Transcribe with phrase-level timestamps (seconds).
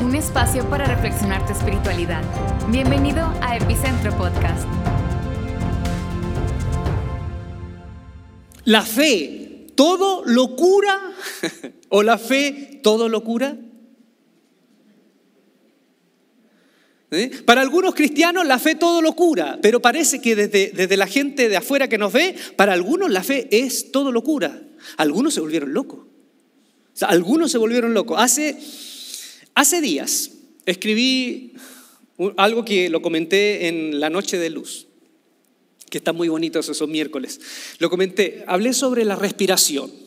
[0.00, 2.22] un espacio para reflexionar tu espiritualidad.
[2.68, 4.66] Bienvenido a Epicentro Podcast.
[8.64, 11.12] La fe, todo locura
[11.90, 13.56] o la fe, todo locura.
[17.10, 17.30] ¿Eh?
[17.44, 21.56] Para algunos cristianos la fe todo locura, pero parece que desde, desde la gente de
[21.56, 24.60] afuera que nos ve, para algunos la fe es todo locura.
[24.96, 26.00] Algunos se volvieron locos.
[27.02, 28.18] Algunos se volvieron locos.
[28.20, 28.58] Hace,
[29.54, 30.30] hace días
[30.66, 31.54] escribí
[32.36, 34.86] algo que lo comenté en la noche de luz,
[35.90, 37.40] que está muy bonito esos miércoles.
[37.78, 40.04] Lo comenté, hablé sobre la respiración.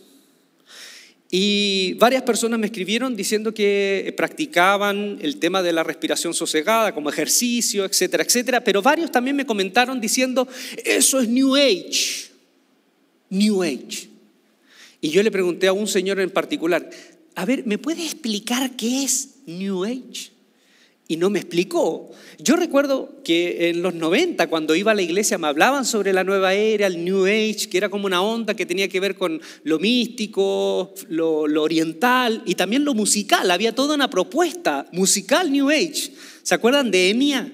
[1.30, 7.09] Y varias personas me escribieron diciendo que practicaban el tema de la respiración sosegada como
[7.09, 8.64] ejercicio, etcétera, etcétera.
[8.64, 10.48] Pero varios también me comentaron diciendo,
[10.86, 12.32] eso es New Age.
[13.30, 14.09] New Age.
[15.02, 16.90] Y yo le pregunté a un señor en particular,
[17.38, 20.31] a ver, ¿me puede explicar qué es New Age?
[21.08, 22.11] y no me explicó.
[22.38, 26.26] Yo recuerdo que en los 90, cuando iba a la iglesia, me hablaban sobre la
[26.26, 29.42] nueva era, el New Age, que era como una onda que tenía que ver con
[29.64, 33.50] lo místico, lo, oriental y también lo musical.
[33.52, 36.11] Había toda una propuesta musical New Age.
[36.44, 37.52] ¿Se acuerdan de Emia?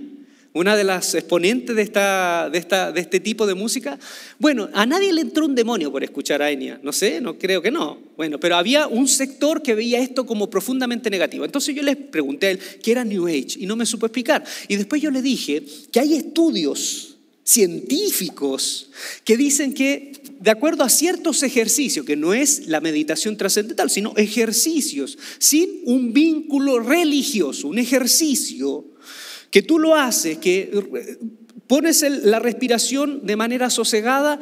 [0.53, 3.99] Una de las exponentes de, esta, de, esta, de este tipo de música.
[4.39, 7.61] Bueno, a nadie le entró un demonio por escuchar a Enya, no sé, no creo
[7.61, 7.97] que no.
[8.15, 11.43] Bueno, pero había un sector que veía esto como profundamente negativo.
[11.43, 14.43] Entonces yo les pregunté a él qué era New Age y no me supo explicar.
[14.67, 18.89] Y después yo le dije que hay estudios científicos
[19.25, 24.13] que dicen que de acuerdo a ciertos ejercicios, que no es la meditación trascendental, sino
[24.17, 28.92] ejercicios sin un vínculo religioso, un ejercicio
[29.53, 31.17] que tú lo haces, que eh,
[31.67, 34.39] pones la respiración de manera sosegada,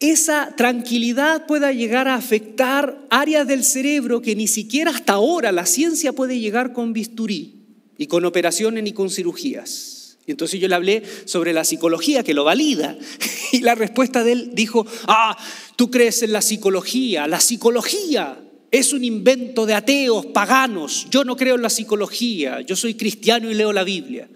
[0.00, 5.66] esa tranquilidad pueda llegar a afectar áreas del cerebro que ni siquiera hasta ahora la
[5.66, 7.66] ciencia puede llegar con bisturí
[7.98, 10.16] y con operaciones ni con cirugías.
[10.26, 12.96] Entonces yo le hablé sobre la psicología que lo valida.
[13.52, 15.36] Y la respuesta de él dijo, ah,
[15.74, 18.38] tú crees en la psicología, la psicología
[18.70, 21.06] es un invento de ateos, paganos.
[21.10, 24.28] Yo no creo en la psicología, yo soy cristiano y leo la Biblia.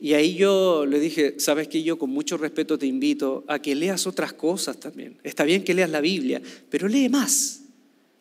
[0.00, 3.74] Y ahí yo le dije, sabes que yo con mucho respeto te invito a que
[3.74, 5.18] leas otras cosas también.
[5.24, 6.40] Está bien que leas la Biblia,
[6.70, 7.62] pero lee más.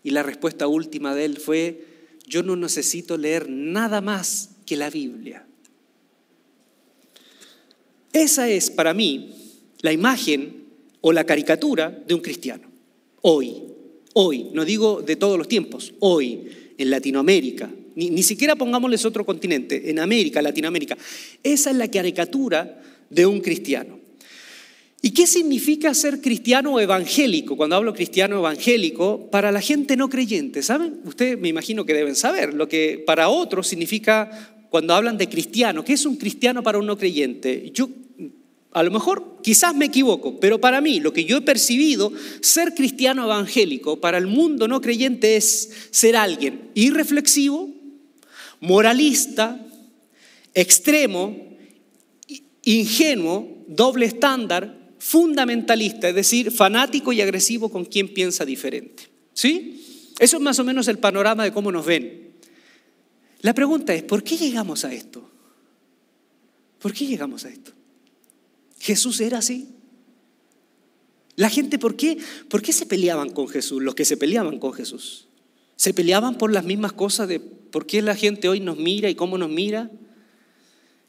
[0.03, 1.85] Y la respuesta última de él fue,
[2.28, 5.45] yo no necesito leer nada más que la Biblia.
[8.12, 9.35] Esa es para mí
[9.81, 10.66] la imagen
[11.01, 12.69] o la caricatura de un cristiano,
[13.22, 13.69] hoy
[14.14, 16.47] hoy, no digo de todos los tiempos, hoy,
[16.78, 20.97] en Latinoamérica, ni, siquiera pongámosles otro continente, en América, Latinoamérica.
[21.44, 24.00] Esa es la caricatura de un cristiano.
[25.02, 27.58] ¿Y qué significa ser cristiano evangélico?
[27.58, 31.00] Cuando hablo cristiano evangélico, para la gente no creyente, ¿saben?
[31.06, 35.84] Ustedes me imagino que deben saber lo que para otros significa cuando hablan de cristiano.
[35.84, 37.72] ¿Qué es un cristiano para un no creyente?
[37.74, 37.90] Yo
[38.72, 42.75] a lo mejor quizás me equivoco, pero para mí lo que yo he percibido, ser
[42.75, 47.69] cristiano evangélico para el mundo no creyente es ser alguien irreflexivo,
[48.59, 49.66] moralista,
[50.53, 51.35] extremo,
[52.63, 59.03] ingenuo, doble estándar, fundamentalista, es decir, fanático y agresivo con quien piensa diferente.
[59.34, 60.12] ¿Sí?
[60.19, 62.34] Eso es más o menos el panorama de cómo nos ven.
[63.41, 65.28] La pregunta es, ¿por qué llegamos a esto?
[66.78, 67.72] ¿Por qué llegamos a esto?
[68.79, 69.69] Jesús era así.
[71.35, 72.17] La gente, ¿por qué?
[72.50, 73.81] ¿Por qué se peleaban con Jesús?
[73.81, 75.28] Los que se peleaban con Jesús.
[75.75, 79.16] ¿Se peleaban por las mismas cosas de por qué la gente hoy nos mira y
[79.16, 79.89] cómo nos mira?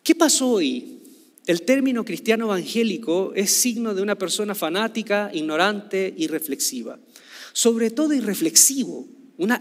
[0.04, 1.00] ¿Qué pasó hoy?
[1.46, 7.00] El término cristiano evangélico es signo de una persona fanática, ignorante y reflexiva.
[7.52, 9.08] Sobre todo irreflexivo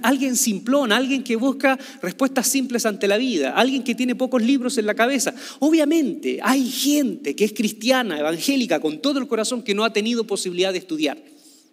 [0.02, 4.78] alguien simplón, alguien que busca respuestas simples ante la vida, alguien que tiene pocos libros
[4.78, 5.34] en la cabeza.
[5.60, 10.26] Obviamente hay gente que es cristiana, evangélica, con todo el corazón, que no ha tenido
[10.26, 11.18] posibilidad de estudiar.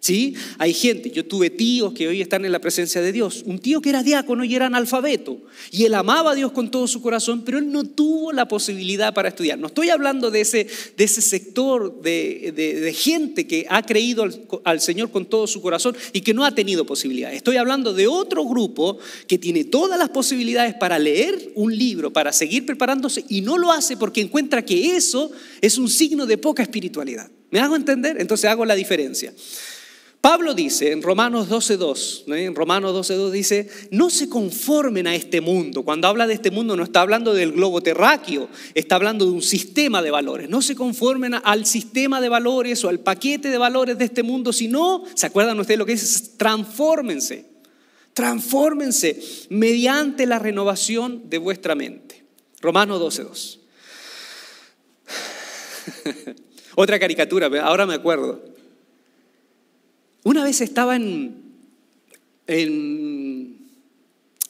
[0.07, 0.35] ¿Sí?
[0.57, 3.81] Hay gente, yo tuve tíos que hoy están en la presencia de Dios, un tío
[3.81, 7.43] que era diácono y era analfabeto, y él amaba a Dios con todo su corazón,
[7.43, 9.59] pero él no tuvo la posibilidad para estudiar.
[9.59, 10.65] No estoy hablando de ese,
[10.95, 15.93] de ese sector de, gente que ha creído al, al Señor con todo su corazón
[16.13, 17.33] y que no ha tenido posibilidad.
[17.33, 22.31] Estoy hablando de otro grupo que tiene todas las posibilidades para leer un libro, para
[22.31, 26.63] seguir preparándose, y no lo hace porque encuentra que eso es un signo de poca
[26.63, 27.29] espiritualidad.
[27.51, 28.21] ¿Me hago entender?
[28.21, 29.33] Entonces hago la diferencia.
[30.21, 35.83] Pablo dice en Romanos 12.2, en Romanos 12.2 dice, no se conformen a este mundo.
[35.83, 39.41] Cuando habla de este mundo no está hablando del globo terráqueo, está hablando de un
[39.41, 40.49] sistema de valores.
[40.49, 44.51] No se conformen al sistema de valores o al paquete de valores de este mundo,
[44.51, 46.31] sino, ¿se acuerdan ustedes lo que dice?
[46.35, 47.45] Transfórmense.
[48.13, 52.25] Transfórmense mediante la renovación de vuestra mente.
[52.59, 53.59] Romanos 12.2.
[56.75, 58.56] Otra caricatura, ahora me acuerdo.
[60.23, 61.35] Una vez estaba en,
[62.47, 63.57] en...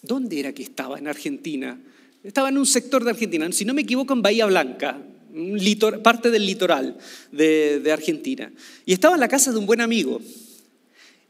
[0.01, 0.97] ¿Dónde era que estaba?
[0.97, 1.79] En Argentina.
[2.23, 5.01] Estaba en un sector de Argentina, si no me equivoco, en Bahía Blanca,
[6.03, 6.97] parte del litoral
[7.31, 8.51] de, Argentina.
[8.85, 10.21] Y estaba en la casa de un buen amigo.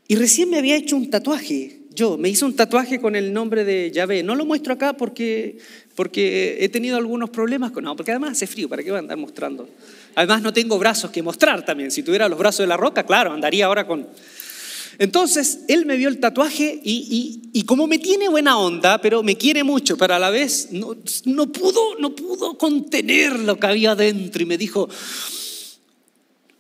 [0.08, 1.82] Y recién me había hecho un tatuaje.
[1.94, 4.24] Yo me hice un tatuaje con el nombre de Yahvé.
[4.24, 5.58] No lo muestro acá porque,
[5.96, 7.84] porque he tenido algunos problemas con...
[7.84, 9.68] No, porque además hace frío, ¿para qué voy a andar mostrando?
[10.18, 11.92] Además no tengo brazos que mostrar también.
[11.92, 14.08] Si tuviera los brazos de la roca, claro, andaría ahora con...
[14.98, 19.64] Entonces, él me vio el tatuaje y, como me tiene buena onda, pero me quiere
[19.64, 24.42] mucho, pero a la vez no, no, pudo, no pudo contener lo que había dentro
[24.42, 24.90] y me dijo,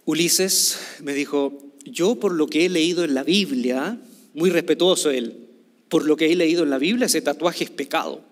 [0.06, 3.98] Ulises, me dijo, yo por lo que he leído en la Biblia,
[4.36, 5.48] muy respetuoso él,
[5.90, 8.27] por lo que he leído en la Biblia, ese tatuaje es pecado.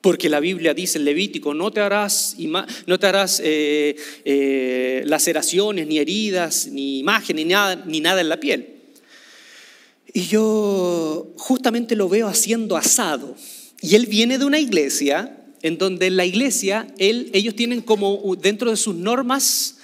[0.00, 2.36] Porque la Biblia dice en Levítico, no te harás,
[2.86, 8.28] no te harás eh, eh, laceraciones, ni heridas, ni imágenes, ni nada, ni nada en
[8.28, 8.68] la piel.
[10.12, 13.36] Y yo justamente lo veo haciendo asado.
[13.80, 18.36] Y él viene de una iglesia en donde en la iglesia él, ellos tienen como
[18.36, 19.76] dentro de sus normas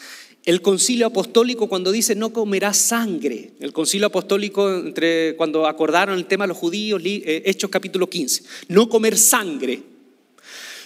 [0.45, 6.27] el concilio apostólico cuando dice no comerás sangre, el concilio apostólico entre cuando acordaron el
[6.27, 9.92] tema de los judíos, eh, Hechos capítulo 15, no comer sangre.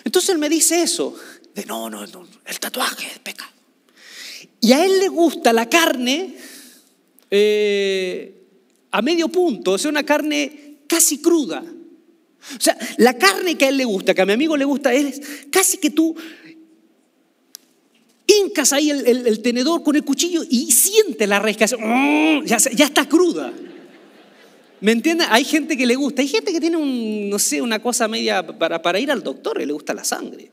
[0.06, 1.16] Entonces él me dice eso,
[1.52, 3.50] de no, no, el tatuaje es pecado.
[4.60, 6.32] Y a él le gusta la carne
[7.28, 8.32] eh,
[8.92, 11.60] a medio punto, o sea, una carne casi cruda.
[11.60, 14.94] O sea, la carne que a él le gusta, que a mi amigo le gusta,
[14.94, 15.20] es
[15.50, 16.14] casi que tú
[18.28, 23.52] hincas ahí el, tenedor con el cuchillo y siente la raíz mm", ya, está cruda.
[24.81, 25.26] ¿Me entiendes?
[25.31, 26.78] Hay gente que le gusta, hay gente que tiene
[27.28, 30.50] no sé, una cosa media para, para ir al doctor y le gusta la sangre.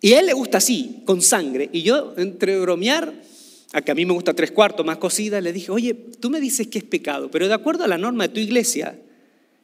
[0.00, 1.68] Y a él le gusta así, con sangre.
[1.72, 3.12] Y yo, entre bromear,
[3.72, 6.40] a que a mí me gusta tres cuartos más cocida, le dije, oye, tú me
[6.40, 8.98] dices que es pecado, pero de acuerdo a la norma de tu iglesia,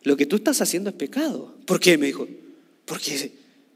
[0.03, 1.55] lo que tú estás haciendo es pecado.
[1.67, 1.99] ¿Por qué?
[1.99, 2.27] Me dijo,
[2.85, 3.33] porque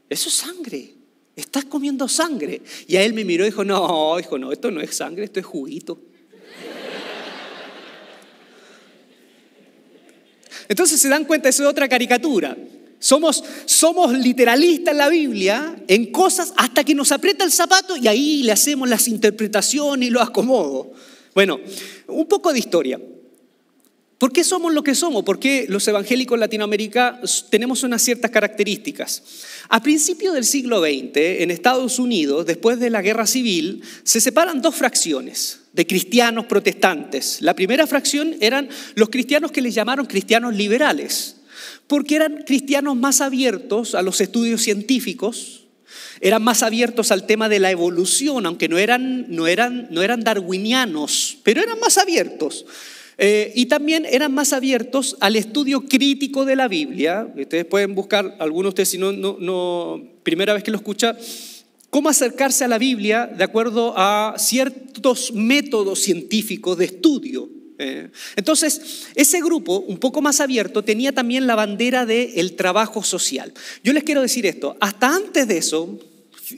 [0.09, 0.93] eso es sangre
[1.35, 2.61] estás comiendo sangre.
[2.87, 5.39] Y a él me miró y dijo, no, hijo, no, esto no es sangre, esto
[5.39, 5.99] es juguito.
[10.67, 12.57] Entonces se dan cuenta, eso es otra caricatura.
[12.99, 18.07] Somos, somos literalistas en la Biblia en cosas hasta que nos aprieta el zapato y
[18.07, 20.93] ahí le hacemos las interpretaciones y lo acomodo.
[21.35, 21.59] Bueno,
[22.07, 22.99] un poco de historia.
[24.23, 25.25] ¿Por qué somos lo que somos?
[25.25, 29.21] ¿Por qué los evangélicos en Latinoamérica tenemos unas ciertas características?
[29.67, 34.61] A principios del siglo XX, en Estados Unidos, después de la guerra civil, se separan
[34.61, 37.41] dos fracciones de cristianos protestantes.
[37.41, 41.41] La primera fracción eran los cristianos que les llamaron cristianos liberales,
[41.87, 45.65] porque eran cristianos más abiertos a los estudios científicos,
[46.21, 50.23] eran más abiertos al tema de la evolución, aunque no eran, no eran, no eran
[50.23, 52.65] darwinianos, pero eran más abiertos.
[53.17, 57.27] Eh, y también eran más abiertos al estudio crítico de la Biblia.
[57.37, 61.17] Ustedes pueden buscar, algunos de ustedes, si no, no, primera vez que lo escucha,
[61.89, 67.49] cómo acercarse a la Biblia de acuerdo a ciertos métodos científicos de estudio.
[67.77, 68.09] Eh.
[68.35, 73.53] Entonces, ese grupo, un poco más abierto, tenía también la bandera del trabajo social.
[73.83, 75.99] Yo les quiero decir esto, hasta antes de eso,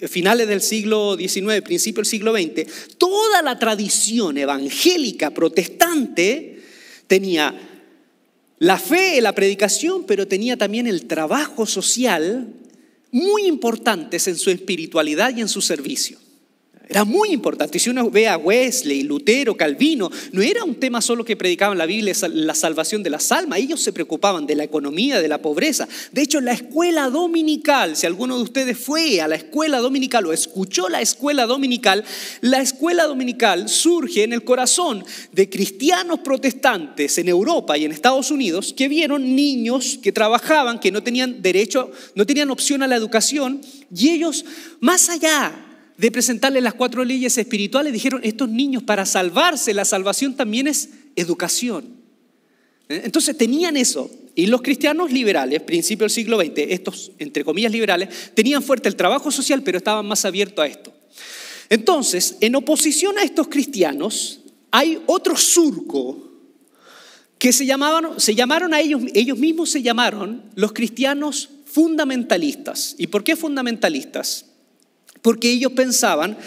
[0.08, 6.62] finales del siglo XIX, principio del siglo XX, toda la tradición evangélica protestante
[7.08, 7.54] tenía
[8.60, 12.54] la fe, la predicación, pero tenía también el trabajo social
[13.12, 16.18] muy importantes en su espiritualidad y en su servicio.
[16.88, 17.80] Era muy importante.
[17.80, 21.86] Si uno ve a Wesley, Lutero, Calvino, no era un tema solo que predicaban la
[21.86, 23.60] Biblia, la salvación de las almas.
[23.60, 25.88] Ellos se preocupaban de la economía, de la pobreza.
[26.12, 30.34] De hecho, la escuela dominical, si alguno de ustedes fue a la escuela dominical o
[30.34, 32.04] escuchó la escuela dominical,
[32.42, 38.30] la escuela dominical surge en el corazón de cristianos protestantes en Europa y en Estados
[38.30, 42.96] Unidos que vieron niños que trabajaban, que no tenían derecho, no tenían opción a la
[42.96, 43.62] educación
[43.96, 44.46] y ellos,
[44.80, 45.65] más allá
[45.98, 50.90] de presentarles las cuatro leyes espirituales, dijeron, estos niños para salvarse, la salvación también es
[51.16, 51.86] educación.
[52.90, 53.02] ¿Eh?
[53.06, 54.12] Entonces tenían eso.
[54.36, 58.98] Y los cristianos liberales, principio del siglo XX, estos, entre comillas, liberales, tenían fuerte el
[58.98, 60.94] trabajo social, pero estaban más abiertos a esto.
[61.70, 66.32] Entonces, en oposición a estos cristianos, hay otro surco
[67.38, 72.96] que se, llamaban, se llamaron a ellos, ellos mismos se llamaron los cristianos fundamentalistas.
[72.98, 74.46] ¿Y por qué fundamentalistas?
[75.26, 76.38] Porque ellos pensaban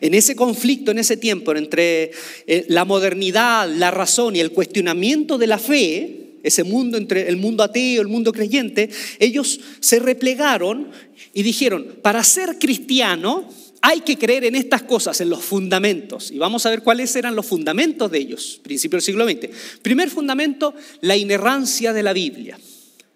[0.00, 2.12] en ese conflicto, en ese tiempo, entre
[2.46, 7.36] eh, la modernidad, la razón y el cuestionamiento de la fe, ese mundo entre el
[7.36, 10.86] mundo ateo, el mundo creyente, ellos se replegaron
[11.34, 13.52] y dijeron, para ser cristiano
[13.82, 16.30] hay que creer en estas cosas, en los fundamentos.
[16.30, 19.48] Y vamos a ver cuáles eran los fundamentos de ellos, principio del siglo XX.
[19.82, 22.56] Primer fundamento, la inerrancia de la Biblia.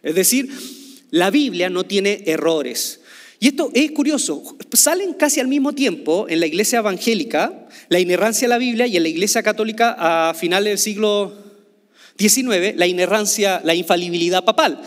[0.02, 0.50] Es decir,
[1.12, 3.01] la Biblia no tiene errores.
[3.42, 4.40] Y esto es curioso,
[4.72, 8.96] salen casi al mismo tiempo en la iglesia evangélica, la inerrancia de la Biblia, y
[8.96, 11.36] en la iglesia católica a finales del siglo
[12.16, 14.80] XIX, la inerrancia, la infalibilidad papal.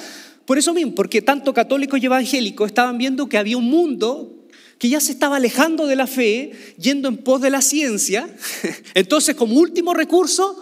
[0.46, 4.48] Por eso mismo, porque tanto católicos y evangélicos estaban viendo que había un mundo
[4.80, 8.30] que ya se estaba alejando de la fe, yendo en pos de la ciencia.
[8.94, 10.58] Entonces, como último recurso,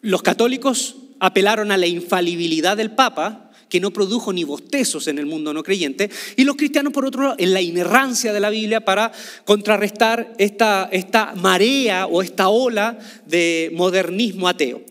[0.00, 5.24] los católicos apelaron a la infalibilidad del Papa, que no produjo ni bostezos en el
[5.24, 8.84] mundo no creyente, y los cristianos, por otro lado, en la inerrancia de la Biblia
[8.84, 9.12] para
[9.46, 14.82] contrarrestar esta, esta marea o esta ola de modernismo ateo.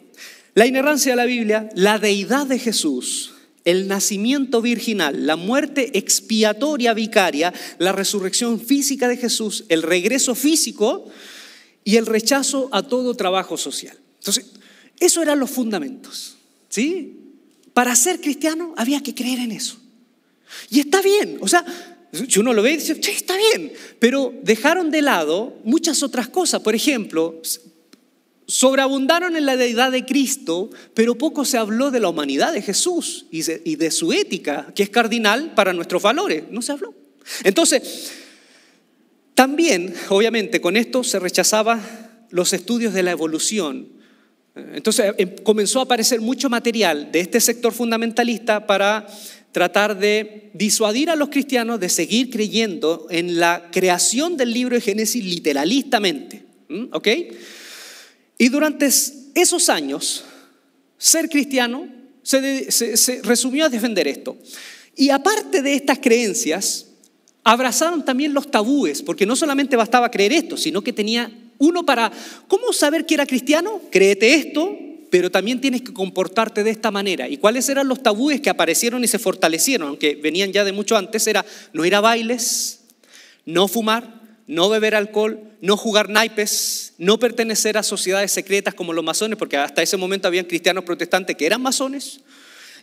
[0.55, 3.33] La inerrancia de la Biblia, la deidad de Jesús,
[3.65, 11.05] el nacimiento virginal, la muerte expiatoria vicaria, la resurrección física de Jesús, el regreso físico
[11.83, 13.95] y el rechazo a todo trabajo social.
[14.17, 14.47] Entonces,
[14.99, 16.37] esos eran los fundamentos.
[16.67, 17.20] ¿Sí?
[17.73, 19.77] Para ser cristiano había que creer en eso.
[20.69, 21.65] Y está bien, o sea,
[22.27, 26.27] si uno lo ve y dice, sí, está bien, pero dejaron de lado muchas otras
[26.27, 26.61] cosas.
[26.61, 27.41] Por ejemplo,
[28.47, 33.27] sobreabundaron en la deidad de Cristo, pero poco se habló de la humanidad de Jesús
[33.31, 33.41] y
[33.75, 36.43] de, su ética, que es cardinal para nuestros valores.
[36.51, 36.93] No se habló.
[37.45, 38.11] Entonces,
[39.33, 41.79] también, obviamente, con esto se rechazaba
[42.29, 43.87] los estudios de la evolución.
[44.55, 49.07] Entonces em, comenzó a aparecer mucho material de este sector fundamentalista para
[49.51, 54.81] tratar de disuadir a los cristianos de seguir creyendo en la creación del libro de
[54.81, 56.43] Génesis literalistamente.
[56.93, 57.07] ¿Ok?
[58.37, 58.89] Y durante
[59.35, 60.23] esos años,
[60.97, 61.87] ser cristiano
[62.23, 64.37] se, resumió a defender esto.
[64.95, 66.87] Y aparte de estas creencias,
[67.43, 71.31] abrazaron también los tabúes, porque no solamente bastaba creer esto, sino que tenía
[71.61, 72.11] uno para,
[72.47, 73.79] ¿cómo saber que era cristiano?
[73.91, 74.77] Créete esto,
[75.11, 77.29] pero también tienes que comportarte de esta manera.
[77.29, 80.97] ¿Y cuáles eran los tabúes que aparecieron y se fortalecieron, aunque venían ya de mucho
[80.97, 81.27] antes?
[81.27, 82.81] Era no ir a bailes,
[83.45, 89.05] no fumar, no beber alcohol, no jugar naipes, no pertenecer a sociedades secretas como los
[89.05, 92.21] masones, porque hasta ese momento habían cristianos protestantes que eran masones,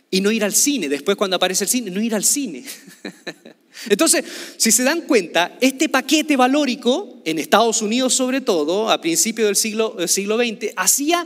[0.09, 2.63] y no ir al cine, después cuando aparece el cine, no ir al cine.
[3.87, 4.25] Entonces,
[4.57, 9.55] si se dan cuenta, este paquete valórico, en Estados Unidos sobre todo, a principios del
[9.55, 11.25] siglo, siglo XX, hacía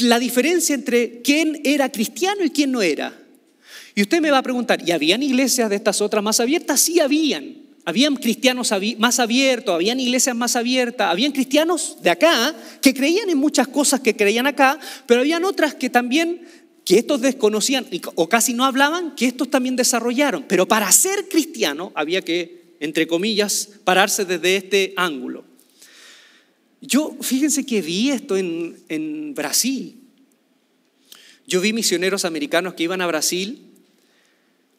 [0.00, 3.16] la diferencia entre quién era cristiano y quién no era.
[3.94, 6.80] Y usted me va a preguntar, ¿y habían iglesias de estas otras más abiertas?
[6.80, 7.70] Sí, habían.
[7.86, 13.38] Habían cristianos más abiertos, habían iglesias más abiertas, habían cristianos de acá que creían en
[13.38, 16.42] muchas cosas que creían acá, pero habían otras que también,
[16.84, 20.44] que estos desconocían o casi no hablaban, que estos también desarrollaron.
[20.48, 25.44] Pero para ser cristiano había que, entre comillas, pararse desde este ángulo.
[26.80, 30.00] Yo, fíjense que vi esto en, en Brasil.
[31.46, 33.62] Yo vi misioneros americanos que iban a Brasil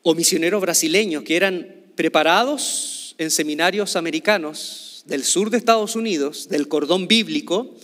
[0.02, 6.68] o misioneros brasileños que eran preparados en seminarios americanos del sur de Estados Unidos, del
[6.68, 7.76] cordón bíblico,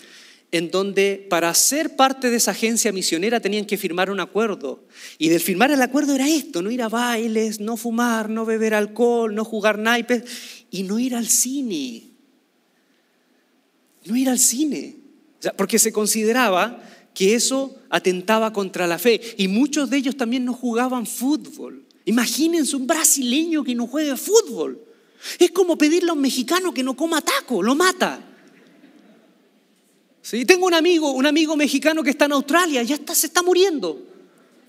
[0.52, 4.86] en donde para ser parte de esa agencia misionera tenían que firmar un acuerdo.
[5.18, 8.74] Y del firmar el acuerdo era esto, no ir a bailes, no fumar, no beber
[8.74, 10.24] alcohol, no jugar naipes
[10.72, 12.04] y no ir al cine.
[14.06, 14.96] No ir al cine.
[15.56, 16.82] porque se consideraba
[17.14, 19.22] que eso atentaba contra la fe.
[19.38, 21.86] Y muchos de ellos también no jugaban fútbol.
[22.06, 24.82] Imagínense un brasileño que no juegue fútbol.
[25.40, 28.37] Es como pedirle a un mexicano que no coma taco, lo mata.
[30.30, 30.44] ¿Sí?
[30.44, 34.04] Tengo un amigo, un amigo mexicano que está en Australia, ya está, se está muriendo.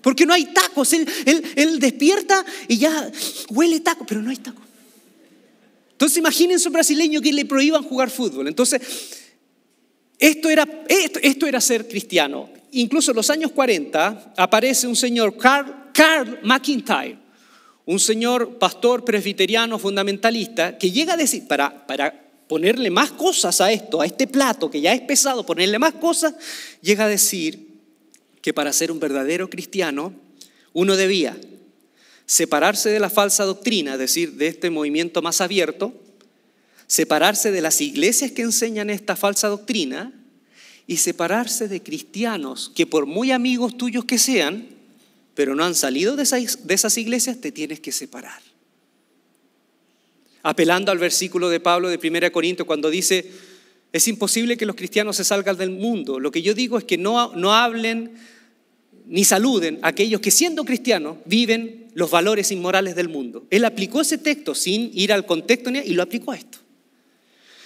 [0.01, 0.93] Porque no hay tacos.
[0.93, 3.11] Él, despierta y ya
[3.49, 4.61] huele taco, pero no hay taco.
[5.91, 8.47] Entonces imagínense un brasileño que le prohíban jugar fútbol.
[8.47, 8.81] Entonces,
[10.17, 12.49] esto era, esto era ser cristiano.
[12.71, 17.17] Incluso en los años 40 aparece un señor, Carl, Carl McIntyre,
[17.83, 23.71] un señor pastor presbiteriano fundamentalista que llega a decir, para, para ponerle más cosas a
[23.71, 26.33] esto, a este plato que ya es pesado, ponerle más cosas,
[26.81, 27.67] llega a decir
[28.41, 30.13] que para ser un verdadero cristiano
[30.73, 31.39] uno debía
[32.25, 35.93] separarse de la falsa doctrina, es decir, de este movimiento más abierto,
[36.87, 40.11] separarse de las iglesias que enseñan esta falsa doctrina
[40.87, 44.69] y separarse de cristianos que por muy amigos tuyos que sean,
[45.35, 48.48] pero no han salido de esas, iglesias, te tienes que separar.
[50.43, 53.29] Apelando al versículo de Pablo de 1 Corintios cuando dice,
[53.91, 56.19] es imposible que los cristianos se salgan del mundo.
[56.19, 58.13] Lo que yo digo es que no, no hablen
[59.05, 63.47] ni saluden a aquellos que siendo cristianos viven los valores inmorales del mundo.
[63.49, 66.59] Él aplicó ese texto sin ir al contexto y lo aplicó a esto.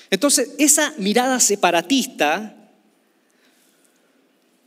[0.09, 2.62] Entonces, esa mirada separatista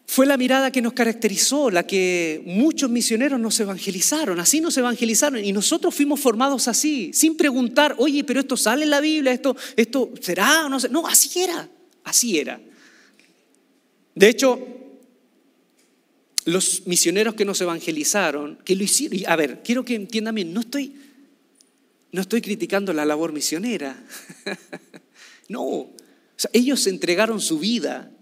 [0.06, 5.44] fue la mirada que nos caracterizó, la que muchos misioneros nos evangelizaron, así nos evangelizaron
[5.44, 9.56] y nosotros fuimos formados así, sin preguntar, oye, pero esto sale en la Biblia, esto,
[9.74, 10.88] esto será no sé.
[10.88, 11.68] No, así era,
[12.04, 12.60] así era.
[14.14, 14.64] De hecho,
[16.44, 20.60] los misioneros que nos evangelizaron, que lo hicieron, a ver, quiero que entiendan bien, no
[20.60, 20.94] estoy,
[22.12, 24.00] no estoy criticando la labor misionera.
[25.48, 25.90] no,
[26.52, 28.12] ellos entregaron su vida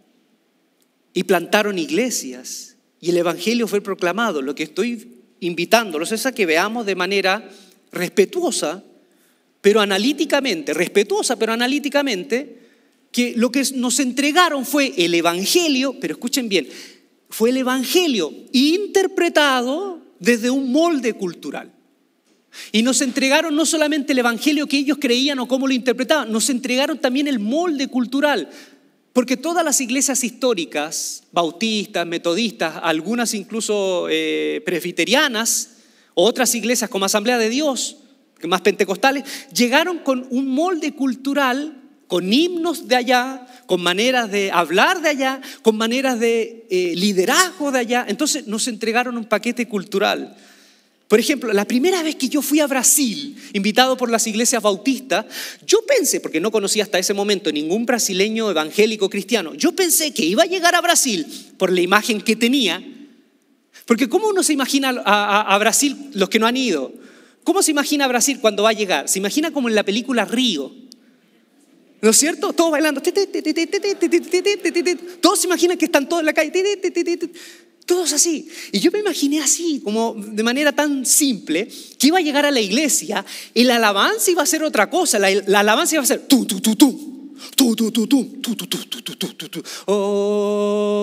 [1.14, 4.42] y plantaron iglesias y el Evangelio fue proclamado.
[4.42, 7.48] Lo que estoy invitándolos es a que veamos de manera
[7.92, 8.82] respetuosa,
[9.60, 12.58] pero analíticamente, respetuosa, pero analíticamente,
[13.12, 16.66] que lo que nos entregaron fue el Evangelio, pero escuchen bien,
[17.30, 21.72] fue el Evangelio interpretado desde un molde cultural.
[22.72, 26.48] Y nos entregaron no solamente el Evangelio que ellos creían o cómo lo interpretaban, nos
[26.50, 28.48] entregaron también el molde cultural.
[29.14, 35.76] Porque todas las iglesias históricas, bautistas, metodistas, algunas incluso eh, presbiterianas,
[36.14, 37.98] otras iglesias como Asamblea de Dios,
[38.42, 45.00] más pentecostales, llegaron con un molde cultural con himnos de allá, con maneras de hablar
[45.00, 48.04] de allá, con maneras de eh, liderazgo de allá.
[48.08, 50.36] Entonces nos entregaron un paquete cultural.
[51.08, 55.26] Por ejemplo, la primera vez que yo fui a Brasil, invitado por las iglesias bautistas,
[55.66, 60.24] yo pensé, porque no conocía hasta ese momento ningún brasileño evangélico cristiano, yo pensé que
[60.24, 61.26] iba a llegar a Brasil
[61.58, 62.82] por la imagen que tenía,
[63.86, 66.92] porque ¿cómo uno se imagina a, a Brasil los que no han ido?
[67.44, 69.08] ¿Cómo se imagina a Brasil cuando va a llegar?
[69.08, 70.72] Se imagina como en la película Río
[72.04, 72.52] ¿No es cierto?
[72.52, 73.00] Todos bailando.
[75.22, 76.52] Todos se imaginan que están todos en la calle.
[77.86, 78.48] Todos así.
[78.72, 82.50] Y yo me imaginé así, como de manera tan simple, que iba a llegar a
[82.50, 85.18] la iglesia y la alabanza iba a ser otra cosa.
[85.18, 87.10] La, alabanza iba a ser tú, tú, tú, tú.
[87.56, 89.62] Tú, tú, tú, tú, tú, tú, tú, tú, tú, tú, tú.
[89.86, 90.94] Oh,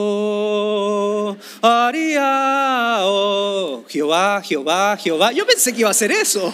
[1.62, 5.32] Aria, oh, Jehová, Jehová, Jehová.
[5.34, 6.52] Yo pensé que iba a ser eso.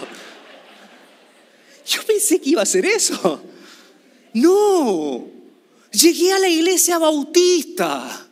[1.88, 3.42] Yo pensé que iba a ser eso.
[4.34, 5.26] No,
[5.92, 8.27] llegué a la iglesia bautista.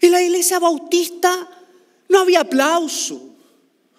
[0.00, 1.48] En la iglesia bautista
[2.08, 3.30] no había aplauso,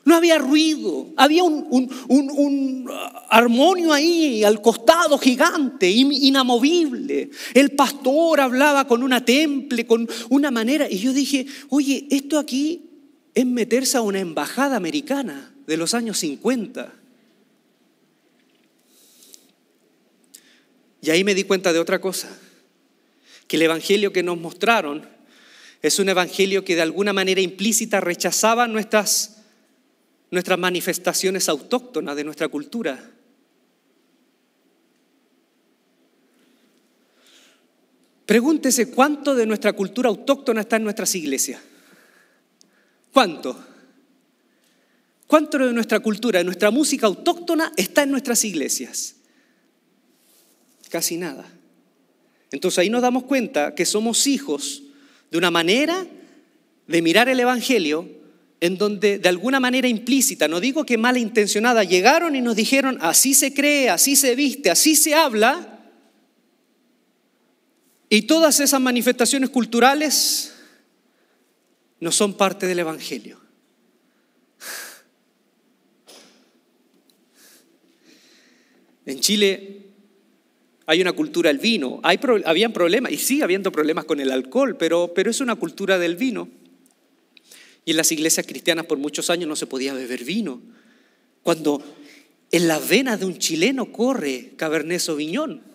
[0.03, 2.89] no había ruido, había un,
[3.29, 7.29] armonio ahí al costado gigante, inamovible.
[7.53, 10.89] El pastor hablaba con una temple, con una manera.
[10.89, 12.89] Y yo dije, oye, esto aquí
[13.33, 16.93] es meterse a una embajada americana de los años 50.
[21.03, 22.27] Y ahí me di cuenta de otra cosa,
[23.47, 25.07] que el Evangelio que nos mostraron
[25.81, 29.41] es un Evangelio que de alguna manera implícita rechazaba nuestras,
[30.29, 33.11] nuestras manifestaciones autóctonas de nuestra cultura.
[38.25, 41.59] Pregúntese cuánto de nuestra cultura autóctona está en nuestras iglesias.
[43.11, 43.65] ¿Cuánto?
[45.27, 49.15] ¿Cuánto de nuestra cultura, de nuestra música autóctona está en nuestras iglesias?
[50.89, 51.51] Casi nada.
[52.51, 54.83] Entonces ahí nos damos cuenta que somos hijos
[55.31, 56.05] de una manera
[56.87, 58.07] de mirar el Evangelio
[58.59, 63.33] en donde de alguna manera implícita, no digo que malintencionada, llegaron y nos dijeron, así
[63.33, 65.79] se cree, así se viste, así se habla,
[68.07, 70.53] y todas esas manifestaciones culturales
[72.01, 73.39] no son parte del Evangelio.
[79.05, 79.80] En Chile
[80.91, 82.01] hay una cultura del vino.
[82.03, 85.97] Hay, habían problemas, y sigue habiendo problemas con el alcohol, pero, pero es una cultura
[85.97, 86.49] del vino.
[87.85, 90.61] Y en las iglesias cristianas por muchos años no se podía beber vino.
[91.43, 91.81] Cuando
[92.51, 95.61] en las venas de un chileno corre Cabernet Sauvignon.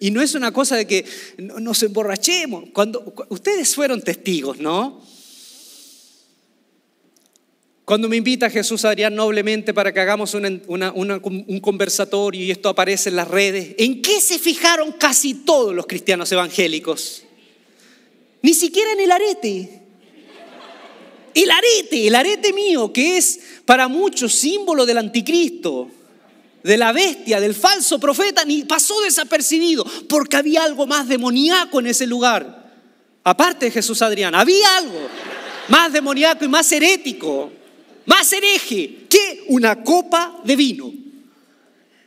[0.00, 1.04] Y no es una cosa de que
[1.36, 2.70] nos emborrachemos.
[2.72, 5.02] Cuando, ustedes fueron testigos, ¿no?
[7.88, 13.16] Cuando me invita Jesús Adrián noblemente para que hagamos un conversatorio y esto aparece en
[13.16, 17.22] las redes, ¿en qué se fijaron casi todos los cristianos evangélicos?
[18.42, 19.82] Ni siquiera en el arete.
[21.32, 25.88] El arete, el arete mío, que es para muchos símbolo del anticristo,
[26.62, 31.86] de la bestia, del falso profeta, ni pasó desapercibido, porque había algo más demoníaco en
[31.86, 32.70] ese lugar.
[33.24, 35.08] Aparte de Jesús Adrián, había algo
[35.68, 37.52] más demoníaco y más herético
[38.08, 40.92] más hereje que una copa de vino.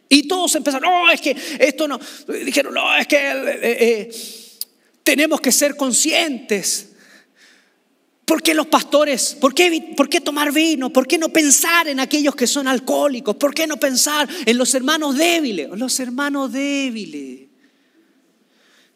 [0.10, 1.98] Y todos empezaron, no, es que esto no,
[2.44, 4.12] dijeron, no, es que eh, eh,
[5.04, 6.92] tenemos que ser conscientes
[8.32, 9.36] ¿Por qué los pastores?
[9.38, 10.90] ¿Por qué, ¿Por qué tomar vino?
[10.90, 13.36] ¿Por qué no pensar en aquellos que son alcohólicos?
[13.36, 15.68] ¿Por qué no pensar en los hermanos débiles?
[15.76, 17.50] Los hermanos débiles.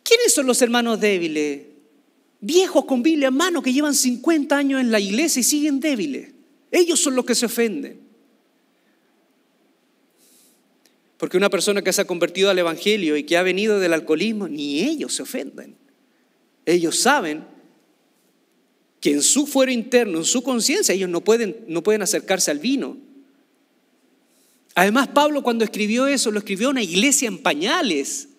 [0.04, 1.64] ¿Quiénes son los hermanos débiles?
[2.40, 6.35] Viejos con Biblia en mano que llevan 50 años en la iglesia y siguen débiles.
[6.72, 8.00] Ellos son los que se ofenden.
[11.18, 14.48] Porque una persona que se ha convertido al Evangelio y que ha venido del alcoholismo,
[14.48, 15.76] ni ellos se ofenden.
[16.66, 17.46] Ellos saben
[19.00, 22.60] que en su fuero interno, en su conciencia, ellos no pueden, no pueden acercarse al
[22.60, 22.98] vino.
[24.74, 28.30] Además, Pablo cuando escribió eso, lo escribió a una iglesia en pañales.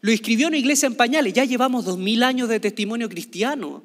[0.00, 1.32] Lo escribió a una iglesia en pañales.
[1.34, 3.84] Ya llevamos dos mil años de testimonio cristiano.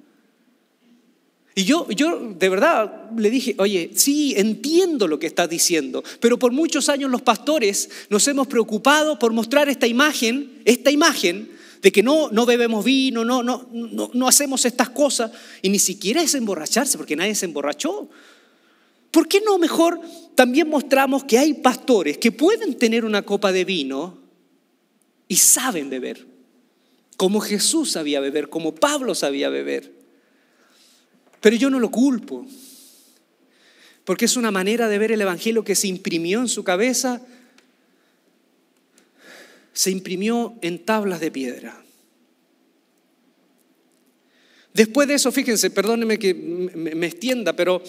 [1.56, 6.40] Y yo, yo de verdad le dije, oye, sí, entiendo lo que estás diciendo, pero
[6.40, 11.52] por muchos años los pastores nos hemos preocupado por mostrar esta imagen, esta imagen
[11.84, 15.80] de que no, no bebemos vino, no, no, no, no hacemos estas cosas, y ni
[15.80, 18.10] siquiera es emborracharse, porque nadie se emborrachó.
[19.12, 20.02] ¿Por qué no mejor
[20.34, 24.18] también mostramos que hay pastores que pueden tener una copa de vino
[25.28, 26.26] y saben beber?
[27.16, 30.03] Como Jesús sabía beber, como Pablo sabía beber.
[31.44, 32.48] Pero yo no lo culpo,
[34.06, 37.22] porque es una manera de ver el Evangelio que se imprimió en su cabeza,
[39.74, 41.84] se imprimió en tablas de piedra.
[44.74, 47.84] Después de eso, fíjense, perdónenme que me extienda, pero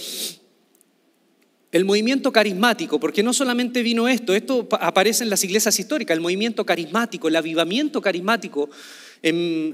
[1.70, 6.20] el movimiento carismático, porque no solamente vino esto, esto aparece en las iglesias históricas, el
[6.20, 8.68] movimiento carismático, el avivamiento carismático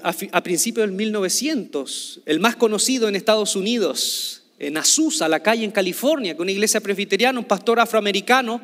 [0.03, 5.73] a, principios del 1900, el más conocido en Estados Unidos, en Azusa, la calle en
[5.73, 8.61] California, con una iglesia presbiteriana, un pastor afroamericano,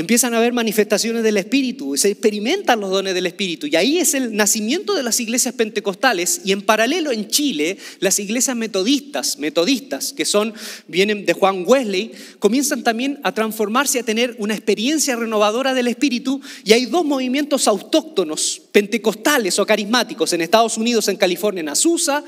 [0.00, 3.66] empiezan a haber manifestaciones del Espíritu, se experimentan los dones del Espíritu.
[3.66, 8.20] Y ahí es el nacimiento de las iglesias pentecostales y en paralelo en Chile, las
[8.20, 10.54] iglesias metodistas, metodistas, que son,
[10.86, 16.40] vienen de Juan Wesley, comienzan también a transformarse, a tener una experiencia renovadora del Espíritu
[16.64, 22.24] y hay dos movimientos autóctonos, pentecostales o carismáticos, en Estados Unidos, en California, en Azusa,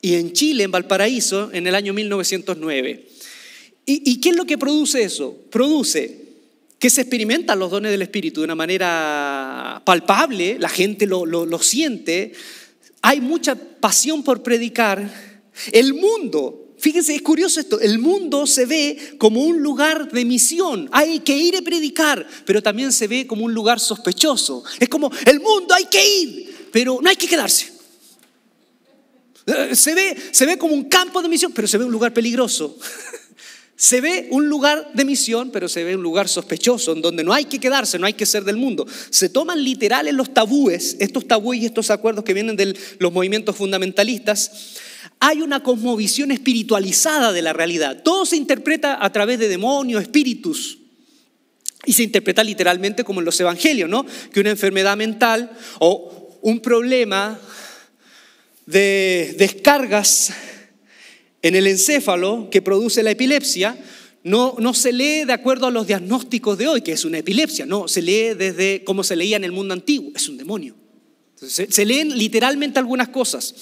[0.00, 3.06] y en Chile, en Valparaíso, en el año 1909.
[3.86, 5.36] ¿Y, y qué es lo que produce eso?
[5.50, 6.27] Produce
[6.78, 11.58] que se experimentan los dones del Espíritu de una manera palpable, la gente lo, lo,
[11.58, 12.32] siente,
[13.02, 15.10] hay mucha pasión por predicar.
[15.72, 20.88] El mundo Fíjense, es curioso esto, el mundo se ve como un lugar de misión,
[20.92, 24.62] hay que ir a predicar, pero también se ve como un lugar sospechoso.
[24.78, 27.72] Es como, el mundo hay que ir, pero no hay que quedarse.
[29.72, 32.78] Se ve, se ve como un campo de misión, pero se ve un lugar peligroso.
[33.80, 37.32] Se ve un lugar de misión, pero se ve un lugar sospechoso, en donde no
[37.32, 38.84] hay que quedarse, no hay que ser del mundo.
[39.10, 43.54] Se toman literales los tabúes, estos tabúes y estos acuerdos que vienen de los movimientos
[43.54, 44.74] fundamentalistas.
[45.20, 48.02] Hay una cosmovisión espiritualizada de la realidad.
[48.02, 50.78] Todo se interpreta a través de demonios, espíritus.
[51.86, 54.04] Y se interpreta literalmente como en los evangelios, ¿no?
[54.32, 57.38] Que una enfermedad mental o un problema
[58.66, 60.32] de descargas
[61.48, 63.78] en el encéfalo que produce la epilepsia,
[64.24, 67.66] no, no, se lee de acuerdo a los diagnósticos de hoy, que es una epilepsia,
[67.66, 70.74] no, se lee desde como se leía en el mundo antiguo, es un demonio.
[71.36, 73.54] se, leen literalmente algunas cosas.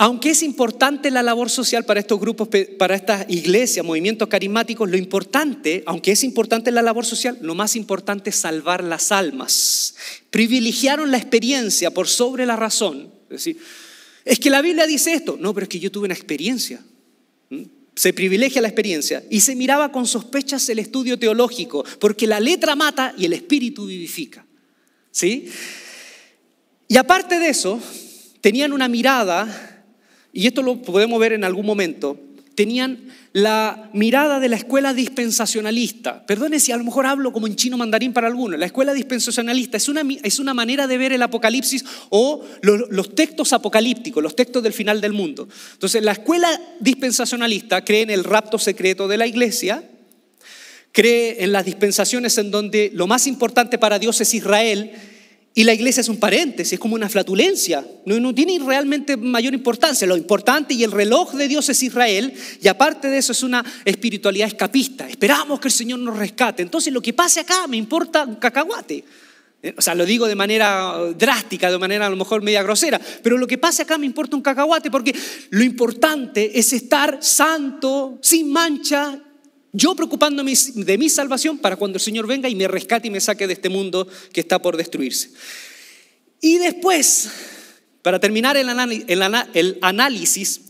[0.00, 4.96] Aunque es importante la labor social para estos grupos, para estas iglesias, movimientos carismáticos, lo
[4.96, 9.96] importante, aunque es importante la labor social, lo más importante es salvar las almas.
[10.30, 13.12] Privilegiaron la experiencia por sobre la razón.
[13.24, 13.58] Es decir,
[14.28, 15.38] es que la Biblia dice esto.
[15.40, 16.82] No, pero es que yo tuve una experiencia.
[17.94, 22.76] Se privilegia la experiencia y se miraba con sospechas el estudio teológico, porque la letra
[22.76, 24.44] mata y el espíritu vivifica.
[25.10, 25.48] ¿Sí?
[26.88, 27.80] Y aparte de eso,
[28.42, 29.84] tenían una mirada,
[30.30, 32.20] y esto lo podemos ver en algún momento,
[32.58, 36.26] tenían la mirada de la escuela dispensacionalista.
[36.26, 38.58] Perdone si a lo mejor hablo como en chino mandarín para algunos.
[38.58, 43.14] La escuela dispensacionalista es una, es una manera de ver el apocalipsis o los, los
[43.14, 45.48] textos apocalípticos, los textos del final del mundo.
[45.74, 46.48] Entonces, la escuela
[46.80, 49.88] dispensacionalista cree en el rapto secreto de la iglesia,
[50.90, 54.90] cree en las dispensaciones en donde lo más importante para Dios es Israel
[55.54, 59.54] y la iglesia es un paréntesis, es como una flatulencia, no, no, tiene realmente mayor
[59.54, 60.06] importancia.
[60.06, 62.32] Lo importante y el reloj de Dios es Israel,
[62.62, 65.08] y aparte de eso es una espiritualidad escapista.
[65.08, 66.62] Esperamos que el Señor nos rescate.
[66.62, 69.04] Entonces lo que pase acá me importa un cacahuate.
[69.60, 73.00] Eh, o sea, lo digo de manera drástica, de manera a lo mejor media grosera,
[73.22, 75.12] pero lo que pase acá me importa un cacahuate porque
[75.50, 79.20] lo importante es estar santo, sin mancha,
[79.72, 83.20] yo preocupándome de mi salvación para cuando el Señor venga y me rescate y me
[83.20, 85.30] saque de este mundo que está por destruirse.
[86.40, 87.28] Y después,
[88.02, 88.68] para terminar el,
[89.82, 90.60] análisis,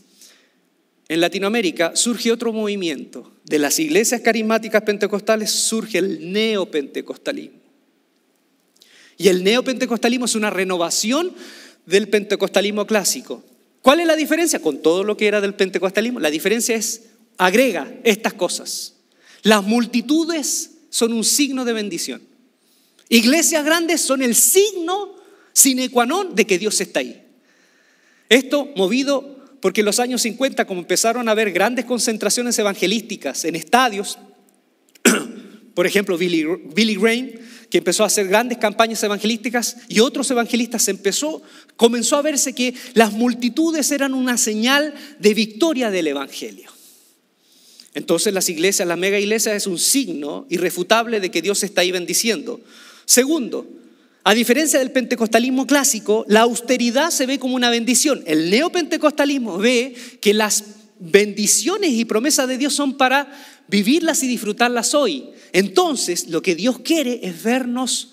[1.08, 3.32] en Latinoamérica surge otro movimiento.
[3.44, 7.58] De las iglesias carismáticas pentecostales surge el neopentecostalismo.
[9.16, 11.32] Y el neopentecostalismo es una renovación
[11.87, 13.42] del pentecostalismo clásico.
[13.82, 16.20] ¿Cuál es la diferencia con todo lo que era del pentecostalismo?
[16.20, 17.02] La diferencia es,
[17.38, 18.94] agrega estas cosas.
[19.42, 22.22] Las multitudes son un signo de bendición.
[23.09, 25.16] Iglesias grandes son el signo
[25.53, 27.22] sine qua non de que Dios está ahí.
[28.29, 33.57] Esto movido porque en los años 50, como empezaron a haber grandes concentraciones evangelísticas en
[33.57, 34.18] estadios,
[35.74, 37.31] por ejemplo, Billy, Billy Graham,
[37.70, 41.42] que empezó a hacer grandes campañas evangelísticas, y otros evangelistas empezó,
[41.77, 46.78] comenzó a verse que las multitudes eran una señal de victoria del Evangelio.
[47.94, 51.90] Entonces las iglesias, la mega iglesia es un signo irrefutable de que Dios está ahí
[51.90, 52.61] bendiciendo.
[53.05, 53.66] Segundo,
[54.24, 58.22] a diferencia del pentecostalismo clásico, la austeridad se ve como una bendición.
[58.27, 60.64] El neopentecostalismo ve que las
[60.98, 63.33] bendiciones y promesas de Dios son para
[63.68, 65.31] vivirlas y disfrutarlas hoy.
[65.53, 68.12] Entonces, lo que Dios quiere es vernos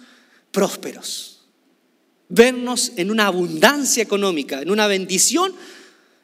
[0.52, 1.42] prósperos,
[2.30, 5.54] vernos en una abundancia económica, en una bendición,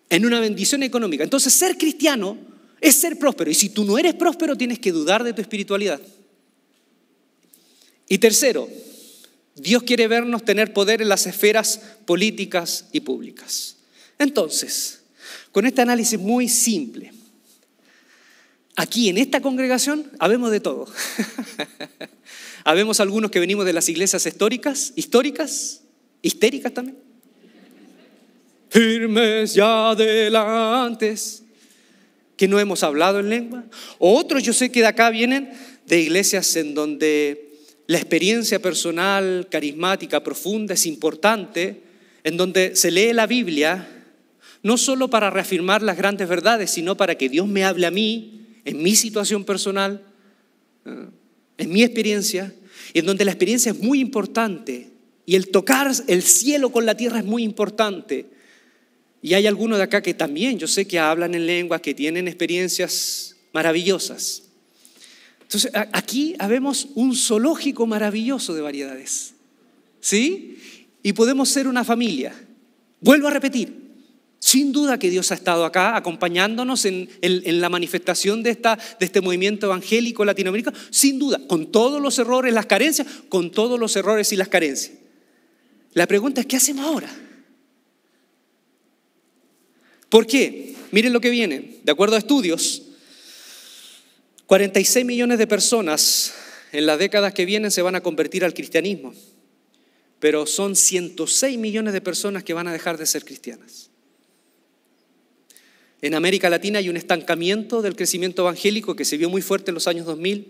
[0.10, 1.24] en una bendición económica.
[1.24, 2.38] Entonces, ser cristiano
[2.82, 3.50] es ser próspero.
[3.50, 6.02] Y si tú no eres próspero, tienes que dudar de tu espiritualidad.
[8.10, 8.68] Y tercero,
[9.56, 13.78] Dios quiere vernos tener poder en las esferas políticas y públicas.
[14.18, 15.04] Entonces,
[15.52, 17.14] con este análisis muy simple,
[18.76, 20.88] aquí en esta congregación habemos de todo.
[22.64, 25.82] habemos algunos que venimos de las iglesias históricas, históricas,
[26.22, 26.98] histéricas también.
[28.70, 31.44] Firmes ya adelantes,
[32.42, 33.66] que no hemos hablado en lengua.
[34.00, 35.52] Otros yo sé que de acá vienen
[35.86, 37.52] de iglesias en donde
[37.86, 41.84] la experiencia personal, carismática, profunda es importante,
[42.24, 43.88] en donde se lee la Biblia,
[44.64, 48.48] no solo para reafirmar las grandes verdades, sino para que Dios me hable a mí,
[48.66, 50.02] en mi situación personal,
[50.88, 51.10] eh,
[51.60, 52.56] en mi experiencia,
[52.92, 54.90] y en donde la experiencia es muy importante,
[55.28, 58.26] y el tocar el cielo con la tierra es muy importante.
[59.22, 62.28] Y hay algunos de acá que también, yo sé que hablan en lengua, que tienen
[62.28, 64.44] experiencias maravillosas.
[65.42, 69.34] Entonces, aquí habemos un zoológico maravilloso de variedades.
[70.00, 70.58] ¿Sí?
[71.04, 72.34] Y podemos ser una familia.
[73.00, 73.82] Vuelvo a repetir,
[74.40, 79.22] sin duda que Dios ha estado acá acompañándonos en, la manifestación de, esta, de este
[79.22, 84.32] movimiento evangélico latinoamericano, sin duda, con todos los errores, las carencias, con todos los errores
[84.34, 84.94] y las carencias.
[85.94, 87.10] La pregunta es, ¿qué hacemos ahora?
[90.12, 90.76] ¿Por qué?
[90.92, 91.80] Miren lo que viene.
[91.86, 92.84] De acuerdo a estudios,
[94.46, 96.34] 46 millones de personas
[96.74, 99.14] en las décadas que vienen se van a convertir al cristianismo,
[100.20, 103.90] pero son 106 millones de personas que van a dejar de ser cristianas.
[106.02, 109.76] En América Latina hay un estancamiento del crecimiento evangélico que se vio muy fuerte en
[109.76, 110.46] los años 2000.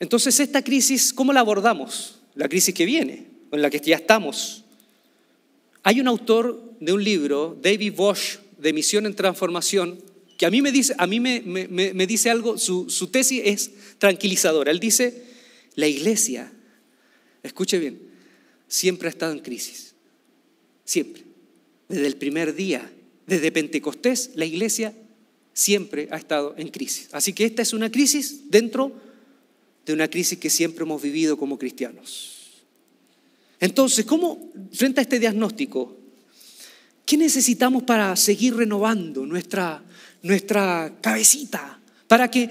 [0.00, 2.20] Entonces, esta crisis, ¿cómo la abordamos?
[2.34, 4.64] La crisis que viene, en la que ya estamos.
[5.82, 9.98] Hay un autor de un libro, David Bosch, de Misión en Transformación,
[10.36, 13.70] que a mí me dice, a mí me, me, dice algo, su, su tesis es
[13.98, 14.70] tranquilizadora.
[14.70, 15.22] Él dice,
[15.76, 16.52] la iglesia,
[17.42, 18.00] escuche bien,
[18.66, 19.94] siempre ha estado en crisis.
[20.84, 21.22] Siempre.
[21.88, 22.90] Desde el primer día,
[23.26, 24.94] desde Pentecostés, la iglesia
[25.52, 27.08] siempre ha estado en crisis.
[27.12, 28.92] Así que esta es una crisis dentro
[29.86, 32.64] de una crisis que siempre hemos vivido como cristianos.
[33.60, 35.96] Entonces, ¿cómo, frente a este diagnóstico,
[37.04, 39.82] qué necesitamos para seguir renovando nuestra,
[40.22, 42.48] nuestra cabecita, para que,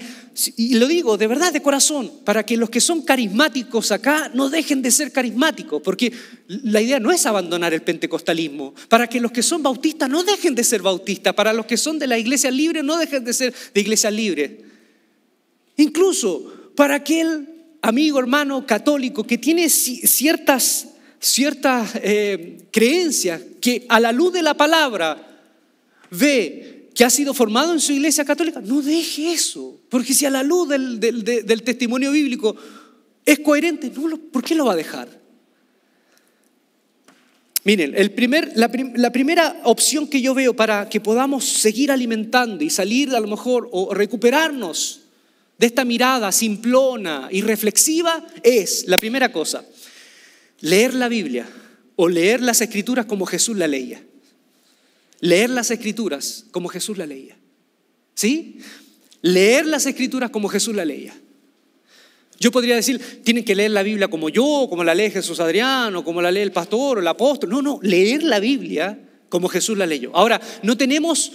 [0.56, 4.50] y lo digo de verdad, de corazón, para que los que son carismáticos acá no
[4.50, 6.12] dejen de ser carismáticos, porque
[6.48, 10.54] la idea no es abandonar el pentecostalismo, para que los que son bautistas no dejen
[10.54, 13.54] de ser bautistas, para los que son de la iglesia libre no dejen de ser
[13.72, 14.64] de iglesia libre.
[15.76, 17.48] Incluso para aquel
[17.80, 20.88] amigo, hermano católico que tiene ciertas,
[21.24, 25.16] ciertas eh, creencias que a la luz de la palabra
[26.10, 29.80] ve que ha sido formado en su iglesia católica, no deje eso.
[29.88, 32.54] Porque si a la luz del, testimonio bíblico
[33.24, 35.08] es coherente, no ¿por qué lo va a dejar?
[37.64, 42.62] Miren, el primer, la, la, primera opción que yo veo para que podamos seguir alimentando
[42.62, 45.00] y salir a lo mejor o recuperarnos
[45.58, 49.64] de esta mirada simplona y reflexiva es, la primera cosa,
[50.60, 51.46] leer la Biblia
[51.96, 54.02] o leer las escrituras como Jesús la leía
[55.24, 57.34] leer las escrituras como Jesús la leía.
[58.14, 58.58] ¿Sí?
[59.22, 61.14] Leer las escrituras como Jesús la leía.
[62.38, 66.04] Yo podría decir, tienen que leer la Biblia como yo, como la lee Jesús Adriano,
[66.04, 67.48] como la lee el pastor o el apóstol.
[67.48, 68.98] No, no, leer la Biblia
[69.30, 70.14] como Jesús la leyó.
[70.14, 71.32] Ahora, no tenemos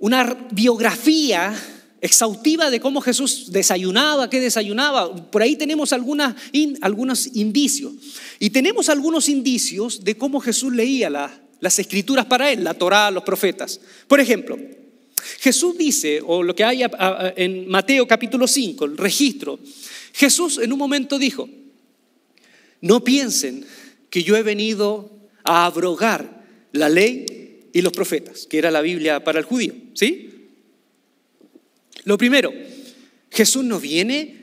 [0.00, 1.54] una biografía
[2.00, 5.30] exhaustiva de cómo Jesús desayunaba, qué desayunaba.
[5.30, 7.92] Por ahí tenemos algunos indicios.
[8.38, 13.24] Y tenemos algunos indicios de cómo Jesús leía las escrituras para él, la Torá, los
[13.24, 13.80] profetas.
[14.06, 14.58] Por ejemplo,
[15.40, 16.82] Jesús dice, o lo que hay
[17.36, 19.58] en Mateo capítulo 5, el registro,
[20.12, 21.48] Jesús en un momento dijo,
[22.80, 23.64] no piensen
[24.08, 25.10] que yo he venido
[25.42, 30.27] a abrogar la ley y los profetas, que era la Biblia para el judío, ¿sí?
[32.08, 32.54] Lo primero,
[33.30, 34.34] Jesús no viene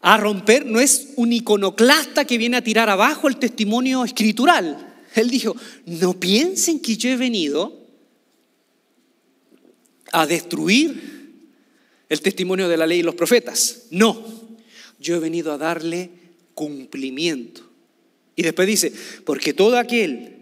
[0.00, 5.04] a romper, no es un iconoclasta que viene a tirar abajo el testimonio escritural.
[5.14, 5.54] Él dijo,
[5.84, 7.78] no piensen que yo he venido
[10.12, 11.42] a destruir
[12.08, 13.88] el testimonio de la ley y los profetas.
[13.90, 14.24] No,
[14.98, 16.08] yo he venido a darle
[16.54, 17.68] cumplimiento.
[18.34, 18.94] Y después dice,
[19.26, 20.38] porque todo aquel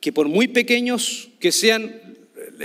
[0.00, 2.00] que por muy pequeños que sean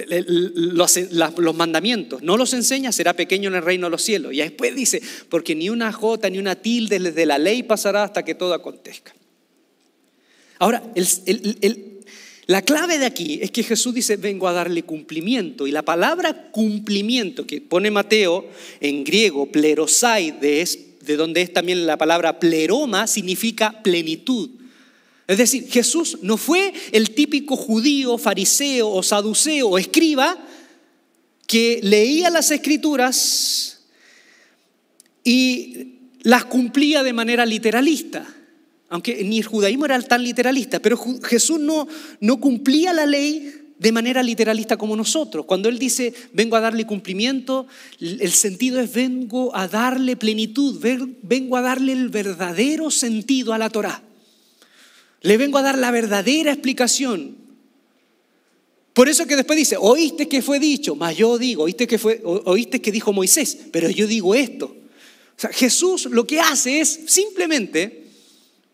[0.06, 4.34] los, mandamientos, no los enseña, será pequeño en el reino de los cielos.
[4.34, 8.24] Y después dice, porque ni una jota ni una tilde de la ley pasará hasta
[8.24, 9.14] que todo acontezca.
[10.60, 10.84] Ahora,
[12.48, 15.68] la clave de aquí es que Jesús dice, vengo a darle cumplimiento.
[15.68, 18.48] Y la palabra cumplimiento que pone Mateo
[18.80, 20.68] en griego, plerosai, de,
[21.02, 24.50] de donde es también la palabra pleroma, significa plenitud.
[25.28, 30.38] Es decir, Jesús no fue el típico judío, fariseo o saduceo o escriba
[31.46, 33.82] que leía las escrituras
[35.26, 38.26] y las cumplía de manera literalista.
[38.90, 41.90] Aunque ni el judaísmo era tan literalista, pero Jesús no,
[42.22, 45.46] no cumplía la ley de manera literalista como nosotros.
[45.46, 47.68] Cuando Él dice, vengo a darle cumplimiento,
[48.00, 50.80] el sentido es, vengo a darle plenitud,
[51.22, 54.07] vengo a darle el verdadero sentido a la Torah.
[55.28, 57.36] Le vengo a dar la verdadera explicación.
[58.94, 62.22] Por eso que después dice, oíste que fue dicho, mas yo digo, oíste que, fue,
[62.24, 64.68] oíste que dijo Moisés, pero yo digo esto.
[64.68, 68.06] O sea, Jesús lo que hace es simplemente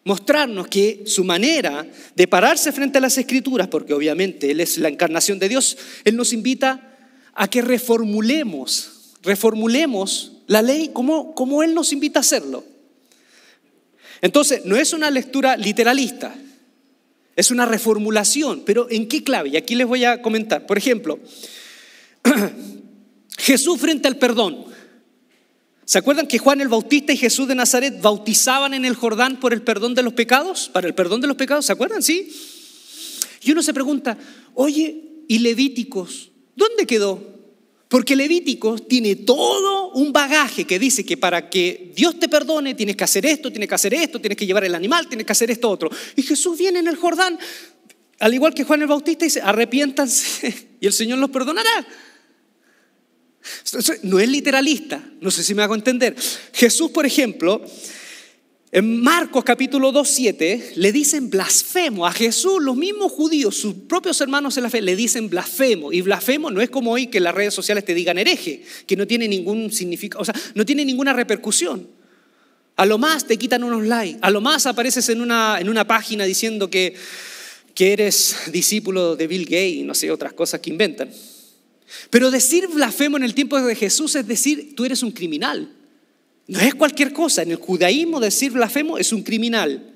[0.04, 4.90] mostrarnos que su manera de pararse frente a las escrituras, porque obviamente Él es la
[4.90, 7.00] encarnación de Dios, Él nos invita
[7.34, 12.64] a que reformulemos, reformulemos la ley como, como Él nos invita a hacerlo.
[14.22, 16.34] Entonces, no es una lectura literalista,
[17.36, 19.50] es una reformulación, pero ¿en qué clave?
[19.50, 20.66] Y aquí les voy a comentar.
[20.66, 21.20] Por ejemplo,
[23.38, 24.66] Jesús frente al perdón.
[25.86, 29.54] ¿Se acuerdan que Juan el Bautista y Jesús de Nazaret bautizaban en el Jordán por
[29.54, 30.70] el perdón de los pecados?
[30.72, 32.02] Para el perdón de los pecados, ¿se acuerdan?
[32.02, 32.32] Sí.
[33.42, 34.18] Y uno se pregunta,
[34.54, 36.32] oye, ¿y Levíticos?
[36.56, 37.33] ¿Dónde quedó?
[37.94, 42.96] Porque Levítico tiene todo un bagaje que dice que para que Dios te perdone tienes
[42.96, 45.52] que hacer esto, tienes que hacer esto, tienes que llevar el animal, tienes que hacer
[45.52, 45.92] esto otro.
[46.16, 47.38] Y Jesús viene en el Jordán,
[48.18, 51.86] al igual que Juan el Bautista, dice, arrepiéntanse y el Señor los perdonará.
[54.02, 56.16] No es literalista, no sé si me hago entender.
[56.52, 57.64] Jesús, por ejemplo,
[58.76, 64.20] en Marcos capítulo 2, 7, le dicen blasfemo a Jesús, los mismos judíos, sus propios
[64.20, 65.94] hermanos en la fe, le dicen blasfemo.
[65.94, 69.06] Y blasfemo no es como hoy que las redes sociales te digan hereje, que no
[69.06, 71.88] tiene ningún significado, o sea, no tiene ninguna repercusión.
[72.76, 75.86] A lo más te quitan unos likes, a lo más apareces en una, en una
[75.86, 76.96] página diciendo que,
[77.76, 81.12] que eres discípulo de Bill Gates y no sé, otras cosas que inventan.
[82.10, 85.72] Pero decir blasfemo en el tiempo de Jesús es decir, tú eres un criminal.
[86.48, 87.44] No es cualquier cosa.
[87.44, 89.94] En el judaísmo decir blasfemo es un criminal.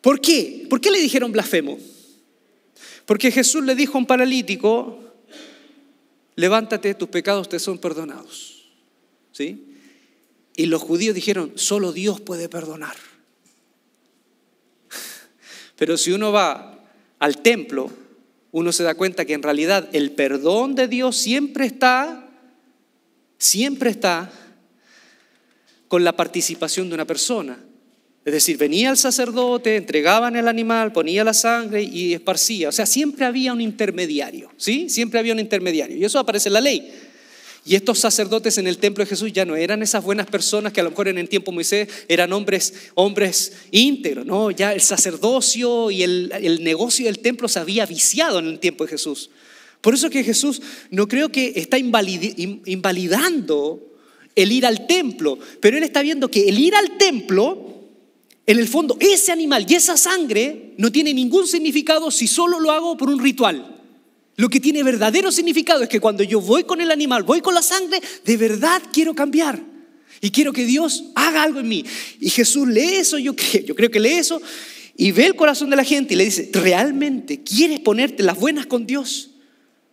[0.00, 0.66] ¿Por qué?
[0.68, 1.78] ¿Por qué le dijeron blasfemo?
[3.04, 4.98] Porque Jesús le dijo a un paralítico,
[6.34, 8.68] levántate, tus pecados te son perdonados.
[9.32, 9.64] ¿Sí?
[10.56, 12.96] Y los judíos dijeron, solo Dios puede perdonar.
[15.76, 16.84] Pero si uno va
[17.18, 17.90] al templo,
[18.52, 22.28] uno se da cuenta que en realidad el perdón de Dios siempre está,
[23.38, 24.32] siempre está
[25.88, 27.58] con la participación de una persona.
[28.24, 32.70] Es decir, venía el sacerdote, entregaban el animal, ponía la sangre y esparcía.
[32.70, 34.90] O sea, siempre había un intermediario, ¿sí?
[34.90, 35.96] Siempre había un intermediario.
[35.96, 36.92] Y eso aparece en la ley.
[37.64, 40.80] Y estos sacerdotes en el templo de Jesús ya no eran esas buenas personas que
[40.80, 44.50] a lo mejor en el tiempo de Moisés eran hombres, hombres íntegros, ¿no?
[44.50, 48.84] Ya el sacerdocio y el, el negocio del templo se había viciado en el tiempo
[48.84, 49.30] de Jesús.
[49.80, 53.86] Por eso que Jesús no creo que está invalidando
[54.36, 57.74] el ir al templo, pero él está viendo que el ir al templo,
[58.46, 62.70] en el fondo, ese animal y esa sangre no tiene ningún significado si solo lo
[62.70, 63.72] hago por un ritual.
[64.36, 67.54] Lo que tiene verdadero significado es que cuando yo voy con el animal, voy con
[67.54, 69.60] la sangre, de verdad quiero cambiar.
[70.20, 71.84] Y quiero que Dios haga algo en mí.
[72.20, 74.40] Y Jesús lee eso, yo creo, yo creo que lee eso,
[74.96, 78.66] y ve el corazón de la gente y le dice, ¿realmente quieres ponerte las buenas
[78.66, 79.30] con Dios?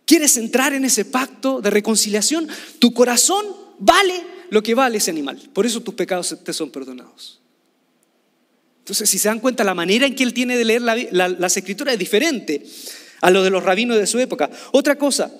[0.06, 2.46] ¿Quieres entrar en ese pacto de reconciliación?
[2.78, 3.44] Tu corazón
[3.78, 5.36] vale lo que vale ese animal.
[5.52, 7.40] Por eso tus pecados te son perdonados.
[8.78, 11.94] Entonces, si se dan cuenta, la manera en que él tiene de leer las escrituras
[11.94, 12.64] es diferente
[13.20, 14.48] a lo de los rabinos de su época.
[14.70, 15.32] Otra cosa,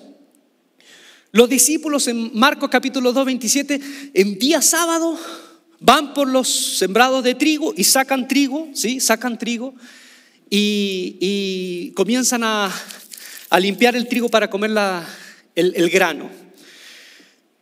[1.31, 3.79] los discípulos en Marcos capítulo 2, 27,
[4.13, 5.17] en día sábado
[5.79, 8.99] van por los sembrados de trigo y sacan trigo, ¿sí?
[8.99, 9.75] Sacan trigo
[10.49, 12.69] y, comienzan a,
[13.61, 14.71] limpiar el trigo para comer
[15.55, 16.44] el grano.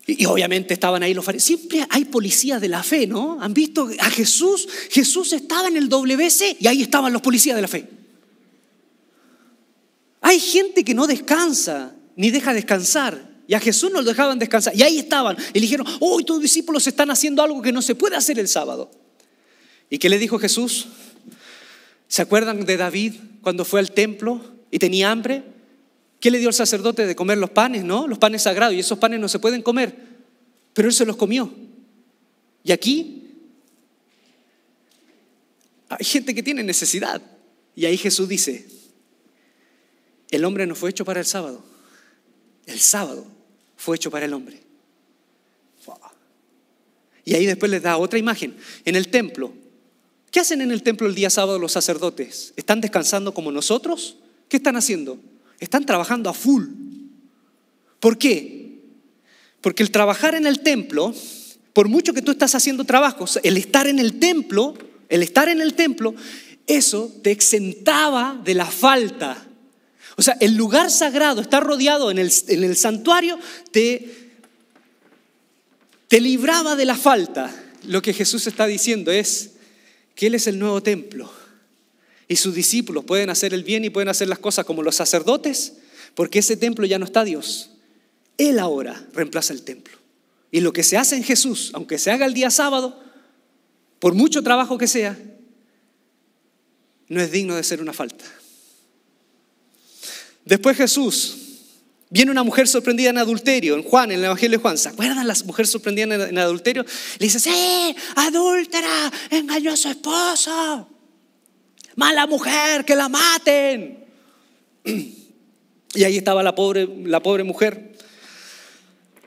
[0.06, 1.60] Y, obviamente estaban ahí los fariseos.
[1.60, 3.42] Siempre hay policías de la fe, ¿no?
[3.42, 4.68] ¿Han visto a Jesús?
[4.90, 7.88] Jesús estaba en el WC y ahí estaban los policías de la fe.
[10.22, 13.32] Hay gente que no descansa ni deja descansar.
[13.48, 14.76] Y a Jesús no lo dejaban descansar.
[14.76, 15.38] Y ahí estaban.
[15.54, 18.48] Y le dijeron, hoy tus discípulos están haciendo algo que no se puede hacer el
[18.48, 18.90] sábado.
[19.90, 20.88] ¿Y qué le dijo Jesús?
[22.08, 24.42] ¿Se acuerdan de David cuando fue al templo
[24.72, 25.44] y tenía hambre?
[26.24, 28.08] ¿Qué le dio el sacerdote de comer los panes, no?
[28.08, 28.74] Los panes sagrados.
[28.74, 29.94] Y esos panes no se pueden comer.
[30.72, 31.54] Pero él se los comió.
[32.64, 33.28] Y aquí
[35.90, 37.22] hay gente que tiene necesidad.
[37.76, 38.66] Y ahí Jesús dice,
[40.32, 41.62] el hombre no fue hecho para el sábado.
[42.68, 43.28] El sábado
[43.76, 44.62] fue hecho para el hombre.
[47.26, 48.56] Y ahí después les da otra imagen.
[48.86, 49.52] En el templo.
[50.32, 52.54] ¿Qué hacen en el templo el día sábado los sacerdotes?
[52.56, 54.16] ¿Están descansando como nosotros?
[54.48, 55.20] ¿Qué están haciendo?
[55.60, 56.66] Están trabajando a full.
[58.00, 58.80] ¿Por qué?
[59.62, 61.14] Porque el trabajar en el templo,
[61.72, 64.74] por mucho que tú estás haciendo trabajos, el estar en el templo,
[65.10, 66.14] el estar en el templo,
[66.68, 69.46] eso te exentaba de la falta.
[70.18, 73.40] O sea, el lugar sagrado, estar rodeado en el, en el santuario,
[73.72, 74.34] te,
[76.08, 77.54] te libraba de la falta.
[77.88, 79.52] Lo que Jesús está diciendo es
[80.16, 81.43] que Él es el nuevo templo
[82.28, 85.74] y sus discípulos pueden hacer el bien y pueden hacer las cosas como los sacerdotes,
[86.16, 87.72] porque ese templo ya no está Dios.
[88.38, 89.98] Él ahora reemplaza el templo.
[90.52, 93.00] Y lo que se hace en Jesús, aunque se haga el día sábado,
[94.00, 95.18] por mucho trabajo que sea,
[97.08, 98.26] no es digno de ser una falta.
[100.46, 101.38] Después Jesús,
[102.10, 104.78] viene una mujer sorprendida en adulterio, en Juan, en el Evangelio de Juan.
[104.78, 106.86] ¿Se acuerdan las mujeres sorprendidas en adulterio?
[107.18, 110.93] Le dice, sí, adúltera, engañó a su esposo
[111.96, 114.06] mala mujer, que la maten.
[115.96, 117.94] Y ahí estaba la pobre, la pobre mujer,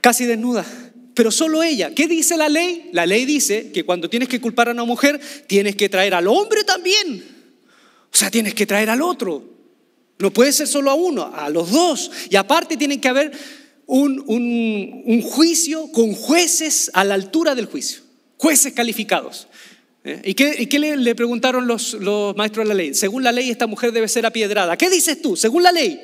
[0.00, 0.66] casi desnuda.
[1.14, 1.94] Pero solo ella.
[1.94, 2.90] ¿Qué dice la ley?
[2.92, 6.26] La ley dice que cuando tienes que culpar a una mujer, tienes que traer al
[6.26, 7.24] hombre también.
[8.12, 9.44] O sea, tienes que traer al otro.
[10.18, 12.10] No puede ser solo a uno, a los dos.
[12.28, 13.32] Y aparte tiene que haber
[13.86, 18.00] un, un juicio con jueces a la altura del juicio.
[18.38, 19.46] Jueces calificados.
[20.06, 20.20] ¿Eh?
[20.22, 22.94] ¿Y qué, le, preguntaron los, los, maestros de la ley?
[22.94, 24.78] Según la ley, esta mujer debe ser apiedrada.
[24.78, 25.34] ¿Qué dices tú?
[25.34, 26.00] Según la ley.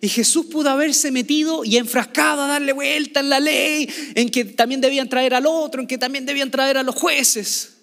[0.00, 4.44] Y Jesús pudo haberse metido y enfrascado a darle vuelta en la ley, en que
[4.44, 7.76] también debían traer al otro, en que también debían traer a los jueces.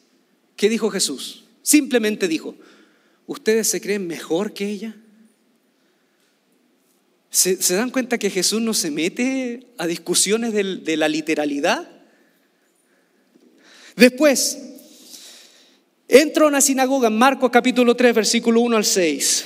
[0.57, 1.45] ¿Qué dijo Jesús?
[1.61, 2.57] Simplemente dijo,
[3.25, 4.93] ¿ustedes se creen mejor que ella?
[7.29, 11.89] ¿Se, dan cuenta que Jesús no se mete a discusiones de la literalidad?
[13.95, 14.57] Después,
[16.07, 19.45] Entra a una sinagoga Marcos capítulo 3, versículo 1 al 6.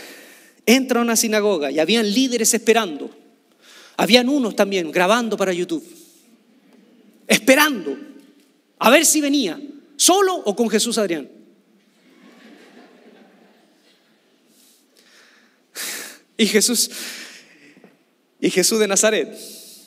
[0.65, 3.09] Entra a una sinagoga y habían líderes esperando.
[3.95, 5.83] Habían unos también grabando para YouTube.
[7.27, 7.97] Esperando.
[8.77, 9.59] A ver si venía.
[9.95, 11.29] ¿Solo o con Jesús Adrián?
[16.37, 16.89] Y Jesús,
[18.39, 19.37] y Jesús de Nazaret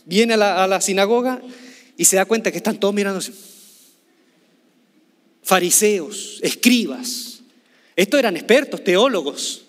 [0.05, 1.41] viene a la, a la sinagoga
[1.97, 3.33] y se da cuenta que están todos mirando así
[5.43, 7.41] fariseos, escribas.
[7.97, 9.63] Estos eran expertos, teólogos.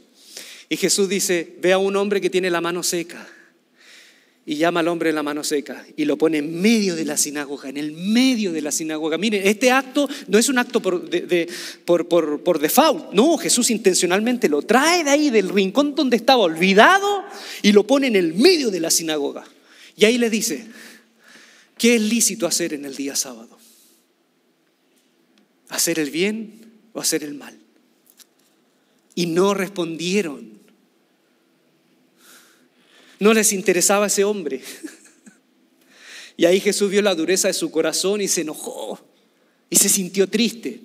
[0.70, 3.28] Y Jesús dice, ve a un hombre que tiene la mano seca.
[4.46, 7.70] Y llama al hombre la mano seca y lo pone en medio de la sinagoga,
[7.70, 9.18] en el medio de la sinagoga.
[9.18, 11.10] Miren, este acto no es un acto por,
[11.86, 16.44] por, por, por default, no, Jesús intencionalmente lo trae de ahí, del rincón donde estaba
[16.44, 17.24] olvidado,
[17.62, 19.46] y lo pone en el medio de la sinagoga.
[19.96, 20.68] Y ahí le dice,
[21.78, 23.63] ¿qué es lícito hacer en el día sábado?
[25.70, 27.58] Hacer el bien o hacer el mal.
[29.16, 30.60] Y no respondieron.
[33.20, 34.62] No les interesaba ese hombre.
[36.36, 39.00] Y ahí Jesús vio la dureza de su corazón y se enojó
[39.70, 40.82] y se sintió triste.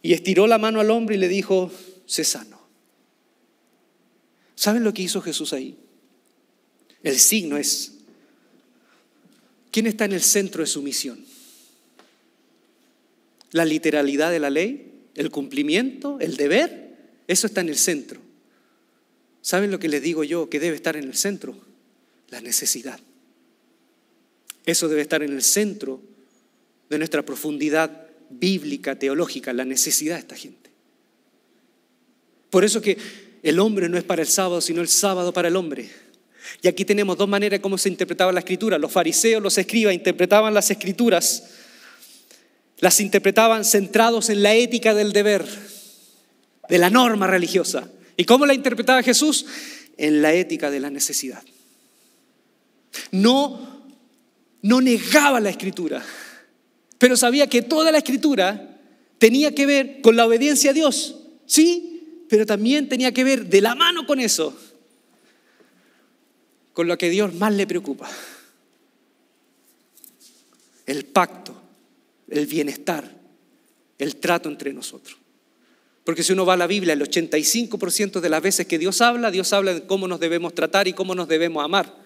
[0.00, 1.70] Y estiró la mano al hombre y le dijo,
[2.06, 2.60] sé sano.
[4.54, 5.76] ¿Saben lo que hizo Jesús ahí?
[7.02, 7.92] El signo es,
[9.70, 11.24] ¿quién está en el centro de su misión?
[13.52, 16.96] La literalidad de la ley, el cumplimiento, el deber,
[17.28, 18.20] eso está en el centro.
[19.40, 21.56] ¿Saben lo que les digo yo que debe estar en el centro?
[22.32, 22.98] la necesidad.
[24.64, 26.00] Eso debe estar en el centro
[26.88, 30.70] de nuestra profundidad bíblica, teológica, la necesidad de esta gente.
[32.50, 32.96] Por eso que
[33.42, 35.90] el hombre no es para el sábado, sino el sábado para el hombre.
[36.62, 38.78] Y aquí tenemos dos maneras de cómo se interpretaba la escritura.
[38.78, 41.50] Los fariseos, los escribas, interpretaban las escrituras,
[42.82, 45.46] las interpretaban centrados en la ética del deber,
[46.68, 47.88] de la norma religiosa.
[48.16, 49.46] ¿Y cómo la interpretaba Jesús?
[49.96, 51.44] En la ética de la necesidad.
[53.12, 53.86] No,
[54.62, 56.04] no negaba la escritura,
[56.98, 58.80] pero sabía que toda la escritura
[59.18, 63.60] tenía que ver con la obediencia a Dios, sí, pero también tenía que ver de
[63.60, 64.58] la mano con eso,
[66.72, 68.10] con lo que Dios más le preocupa,
[70.86, 71.41] el pacto,
[72.32, 73.16] el bienestar,
[73.98, 75.18] el trato entre nosotros.
[76.04, 79.30] Porque si uno va a la Biblia, el 85% de las veces que Dios habla,
[79.30, 81.96] Dios habla de cómo nos debemos tratar y cómo nos debemos amar.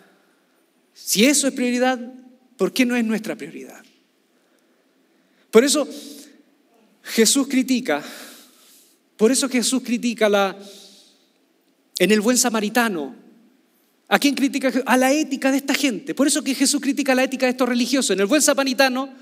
[0.93, 1.99] Si eso es prioridad,
[2.57, 3.83] ¿por qué no es nuestra prioridad?
[5.51, 5.89] Por eso
[7.03, 8.03] Jesús critica,
[9.17, 10.57] por eso Jesús critica la,
[11.99, 13.15] en el buen samaritano.
[14.09, 14.73] ¿A quién critica?
[14.85, 16.15] A la ética de esta gente.
[16.15, 18.11] Por eso que Jesús critica la ética de estos religiosos.
[18.11, 19.13] En el buen samaritano,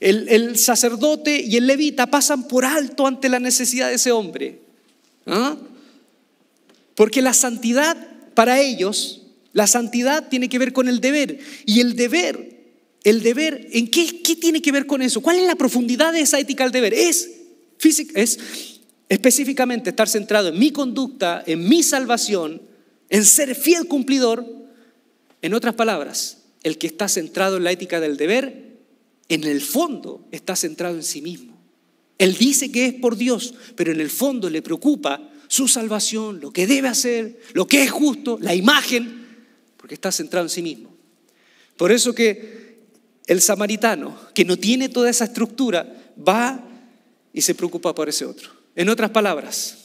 [0.00, 4.60] el, sacerdote y el levita pasan por alto ante la necesidad de ese hombre.
[5.26, 5.56] ¿Ah?
[6.94, 7.96] Porque la santidad
[8.34, 9.22] para ellos
[9.52, 11.38] la santidad tiene que ver con el deber.
[11.66, 12.56] Y el deber,
[13.04, 14.06] el deber, ¿en qué,
[14.40, 15.20] tiene que ver con eso?
[15.20, 16.94] ¿Cuál es la profundidad de esa ética del deber?
[16.94, 17.30] Es,
[18.14, 22.62] es específicamente estar centrado en mi conducta, en mi salvación,
[23.10, 24.46] en ser fiel cumplidor.
[25.42, 28.71] En otras palabras, el que está centrado en la ética del deber,
[29.32, 31.58] en el fondo está centrado en sí mismo.
[32.18, 36.52] Él dice que es por Dios, pero en el fondo le preocupa su salvación, lo
[36.52, 39.26] que debe hacer, lo que es justo, la imagen
[39.78, 40.94] porque está centrado en sí mismo.
[41.78, 42.76] Por eso que
[43.26, 46.62] el samaritano, que no tiene toda esa estructura, va
[47.32, 48.50] y se preocupa por ese otro.
[48.76, 49.78] En otras palabras,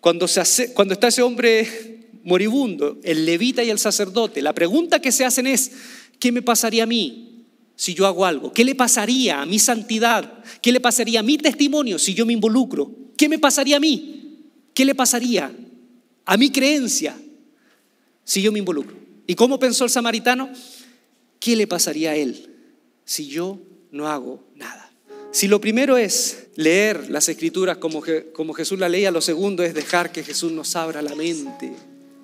[0.00, 0.26] cuando,
[0.74, 5.46] cuando está ese hombre moribundo, el levita y el sacerdote, la pregunta que se hacen
[5.46, 5.70] es,
[6.18, 7.37] ¿qué me pasaría a mí
[7.78, 8.52] si yo hago algo?
[8.52, 10.42] ¿Qué le pasaría a mi santidad?
[10.60, 12.90] ¿Qué le pasaría a mi testimonio si yo me involucro?
[13.16, 14.42] ¿Qué me pasaría a mí?
[14.74, 15.50] ¿Qué le pasaría
[16.28, 17.16] a mi creencia
[18.22, 18.94] si yo me involucro.
[19.26, 20.50] ¿Y cómo pensó el samaritano?
[21.40, 22.54] ¿Qué le pasaría a él
[23.06, 23.58] si yo
[23.90, 24.92] no hago nada?
[25.32, 28.02] Si lo primero es leer las escrituras como,
[28.34, 31.72] como Jesús la leía, lo segundo es dejar que Jesús nos abra la mente.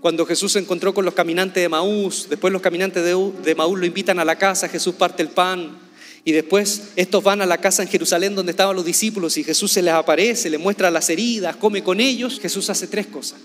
[0.04, 3.86] Cuando Jesús se encontró con los caminantes de Maús, después los caminantes de, Maús lo
[3.86, 5.78] invitan a la casa, Jesús parte el pan,
[6.26, 9.72] y después estos van a la casa en Jerusalén donde estaban los discípulos y Jesús
[9.72, 12.38] se les aparece, le muestra las heridas, come con ellos.
[12.38, 13.38] Jesús hace tres cosas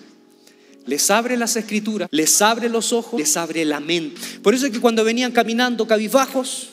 [0.85, 4.19] les abre las escrituras, les abre los ojos, les abre la mente.
[4.43, 6.71] Por eso es que cuando venían caminando cabizbajos,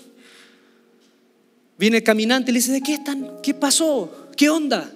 [1.79, 3.41] viene el caminante y le dice, ¿de qué están?
[3.41, 4.31] ¿Qué pasó?
[4.37, 4.91] ¿Qué onda?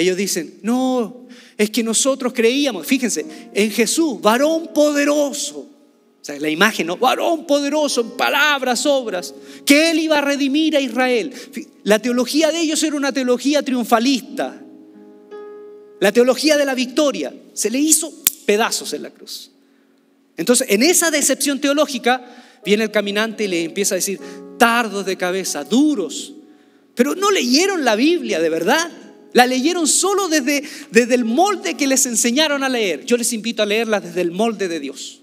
[0.00, 1.28] Ellos dicen, no,
[1.58, 5.58] es que nosotros creíamos, fíjense, en Jesús, varón poderoso.
[5.58, 6.96] O sea, la imagen, ¿no?
[6.96, 9.34] Varón poderoso en palabras, obras,
[9.66, 11.34] que él iba a redimir a Israel.
[11.82, 14.58] La teología de ellos era una teología triunfalista.
[16.00, 18.10] La teología de la victoria se le hizo
[18.46, 19.50] pedazos en la cruz.
[20.38, 22.24] Entonces, en esa decepción teológica,
[22.64, 24.18] viene el caminante y le empieza a decir,
[24.58, 26.32] tardos de cabeza, duros.
[26.94, 28.90] Pero no leyeron la Biblia de verdad.
[29.32, 33.04] La leyeron solo desde, desde el molde que les enseñaron a leer.
[33.04, 35.20] Yo les invito a leerla desde el molde de Dios.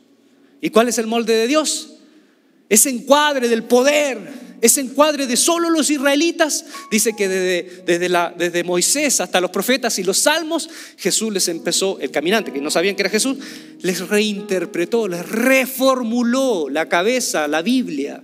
[0.62, 1.94] ¿Y cuál es el molde de Dios?
[2.70, 4.18] Ese encuadre del poder,
[4.62, 9.52] ese encuadre de solo los israelitas, dice que desde, desde, la, desde Moisés hasta los
[9.52, 13.38] profetas y los salmos, Jesús les empezó, el caminante, que no sabían que era Jesús,
[13.82, 18.24] les reinterpretó, les reformuló la cabeza, la Biblia.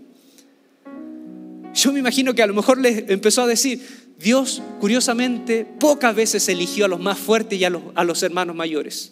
[1.73, 3.81] Yo me imagino que a lo mejor les empezó a decir,
[4.23, 8.55] Dios curiosamente pocas veces eligió a los más fuertes y a los, a los hermanos
[8.55, 9.11] mayores.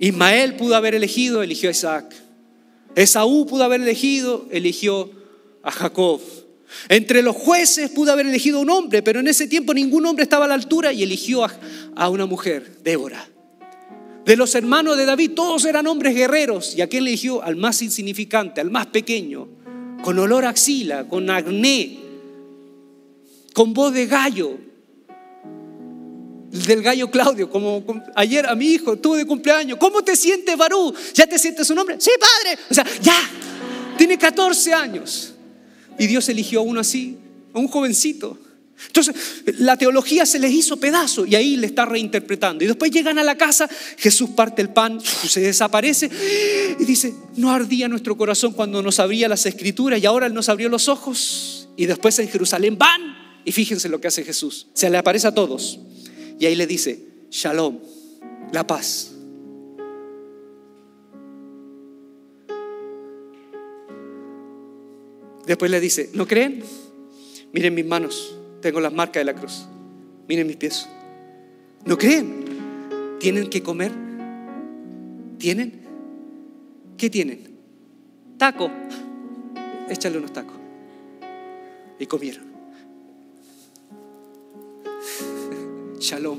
[0.00, 2.14] Ismael pudo haber elegido, eligió a Isaac.
[2.96, 5.10] Esaú pudo haber elegido, eligió
[5.62, 6.20] a Jacob.
[6.88, 10.46] Entre los jueces pudo haber elegido un hombre, pero en ese tiempo ningún hombre estaba
[10.46, 11.46] a la altura y eligió
[11.94, 13.28] a, una mujer, Débora.
[14.24, 16.74] De los hermanos de David, todos eran hombres guerreros.
[16.76, 17.42] ¿Y a quién eligió?
[17.44, 19.48] Al más insignificante, al más pequeño,
[20.02, 22.03] con olor a axila, con acné,
[23.54, 24.58] con voz de gallo,
[26.50, 27.84] del gallo Claudio, como,
[28.14, 29.78] ayer a mi hijo tuvo de cumpleaños.
[29.78, 30.92] ¿Cómo te sientes, Barú?
[31.14, 31.96] ¿Ya te sientes su nombre?
[31.98, 32.58] Sí, padre.
[32.68, 33.16] O sea, ya,
[33.96, 35.34] tiene 14 años.
[35.98, 37.16] Y Dios eligió a uno así,
[37.52, 38.38] a un jovencito.
[38.86, 39.14] Entonces,
[39.58, 42.64] la teología se les hizo pedazo y ahí le está reinterpretando.
[42.64, 46.10] Y después llegan a la casa, Jesús parte el pan, se desaparece
[46.78, 50.48] y dice, no ardía nuestro corazón cuando nos abría las escrituras y ahora Él nos
[50.48, 51.68] abrió los ojos.
[51.76, 54.68] Y después en Jerusalén van y fíjense lo que hace Jesús.
[54.74, 55.80] Se le aparece a todos
[56.38, 56.98] y ahí le dice,
[57.30, 57.78] shalom,
[58.52, 59.12] la paz.
[65.46, 66.62] Después le dice, ¿no creen?
[67.52, 68.34] Miren mis manos
[68.64, 69.66] tengo las marcas de la cruz.
[70.26, 70.88] Miren mis pies.
[71.84, 72.46] ¿No creen?
[73.20, 73.92] ¿Tienen que comer?
[75.36, 75.82] ¿Tienen?
[76.96, 77.58] ¿Qué tienen?
[78.38, 78.70] Taco.
[79.90, 80.56] Échale unos tacos.
[81.98, 82.53] Y comieron.
[86.04, 86.38] Shalom.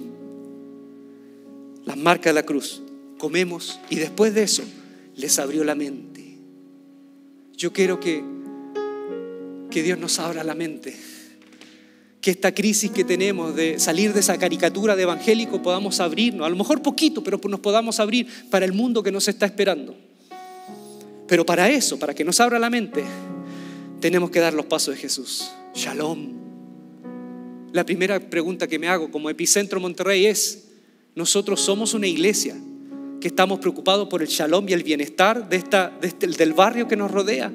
[1.86, 2.84] Las marcas de la cruz.
[3.18, 4.64] Comemos y después de eso
[5.16, 6.38] les abrió la mente.
[7.58, 8.24] Yo quiero que,
[9.72, 10.96] que Dios nos abra la mente
[12.22, 16.50] que esta crisis que tenemos de salir de esa caricatura de evangélico podamos abrirnos, a
[16.50, 19.96] lo mejor poquito, pero nos podamos abrir para el mundo que nos está esperando.
[21.28, 23.04] Pero para eso, para que nos abra la mente,
[24.00, 25.52] tenemos que dar los pasos de Jesús.
[25.76, 26.45] Shalom.
[27.76, 30.70] La primera pregunta que me hago como epicentro Monterrey es,
[31.14, 32.56] nosotros somos una iglesia
[33.20, 36.96] que estamos preocupados por el shalom y el bienestar de esta, este, del barrio que
[36.96, 37.52] nos rodea.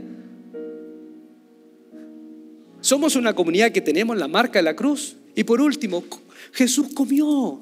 [2.83, 5.17] Somos una comunidad que tenemos la marca de la cruz.
[5.35, 6.05] Y por último,
[6.53, 7.59] Jesús comió.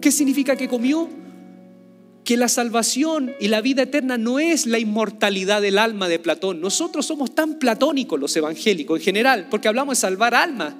[0.00, 1.08] ¿Qué significa que comió?
[2.22, 6.60] Que la salvación y la vida eterna no es la inmortalidad del alma de Platón.
[6.60, 10.76] Nosotros somos tan platónicos los evangélicos en general, porque hablamos de salvar almas.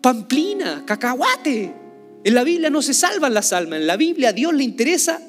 [0.00, 1.74] Pamplina, cacahuate.
[2.22, 3.80] En la Biblia no se salvan las almas.
[3.80, 5.20] En la Biblia a Dios le interesa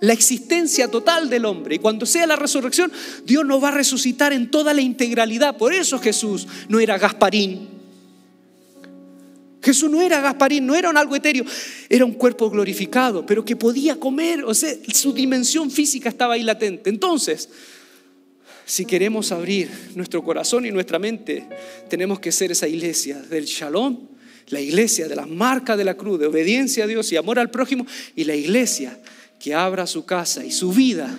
[0.00, 1.76] la existencia total del hombre.
[1.76, 2.90] Y cuando sea la resurrección,
[3.24, 5.56] Dios nos va a resucitar en toda la integralidad.
[5.56, 7.68] Por eso Jesús no era Gasparín.
[9.62, 11.44] Jesús no era Gasparín, no era un algo etéreo,
[11.88, 16.42] era un cuerpo glorificado, pero que podía comer, o sea, su dimensión física estaba ahí
[16.42, 16.90] latente.
[16.90, 17.48] Entonces,
[18.64, 21.46] si queremos abrir nuestro corazón y nuestra mente,
[21.88, 24.08] tenemos que ser esa iglesia del shalom,
[24.52, 27.50] la iglesia de las marcas de la cruz, de obediencia a Dios y amor al
[27.50, 28.98] prójimo, y la iglesia
[29.40, 31.18] que abra su casa y su vida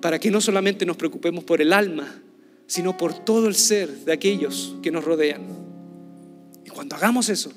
[0.00, 2.22] para que no solamente nos preocupemos por el alma,
[2.66, 5.42] sino por todo el ser de aquellos que nos rodean.
[6.64, 7.52] Y cuando hagamos eso,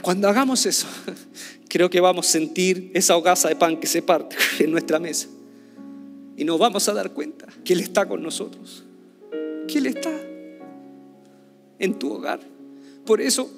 [0.00, 0.86] cuando hagamos eso,
[1.68, 5.28] creo que vamos a sentir esa hogaza de pan que se parte en nuestra mesa.
[6.36, 8.84] Y nos vamos a dar cuenta que Él está con nosotros,
[9.66, 10.12] que Él está
[11.78, 12.55] en tu hogar.
[13.06, 13.50] Por eso,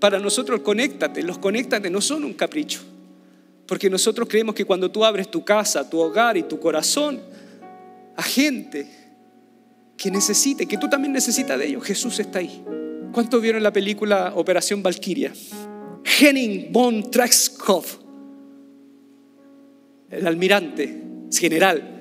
[0.00, 1.22] para nosotros, conéctate.
[1.22, 2.80] Los conéctate no son un capricho.
[3.66, 7.20] Porque nosotros creemos que cuando tú abres tu casa, tu hogar y tu corazón
[8.16, 8.88] a gente
[9.98, 12.64] que necesite, que tú también necesitas de ellos, Jesús está ahí.
[13.12, 15.32] ¿Cuántos vieron la película Operación Valkyria?
[16.18, 17.84] Henning von Traxkov,
[20.10, 21.98] el almirante general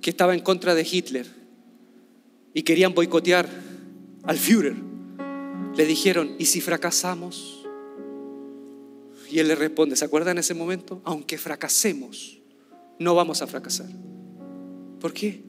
[0.00, 1.26] que estaba en contra de Hitler
[2.54, 3.48] y querían boicotear
[4.22, 4.87] al Führer.
[5.78, 7.64] Le dijeron, ¿y si fracasamos?
[9.30, 11.00] Y él le responde, ¿se acuerdan en ese momento?
[11.04, 12.40] Aunque fracasemos,
[12.98, 13.86] no vamos a fracasar.
[14.98, 15.40] ¿Por qué?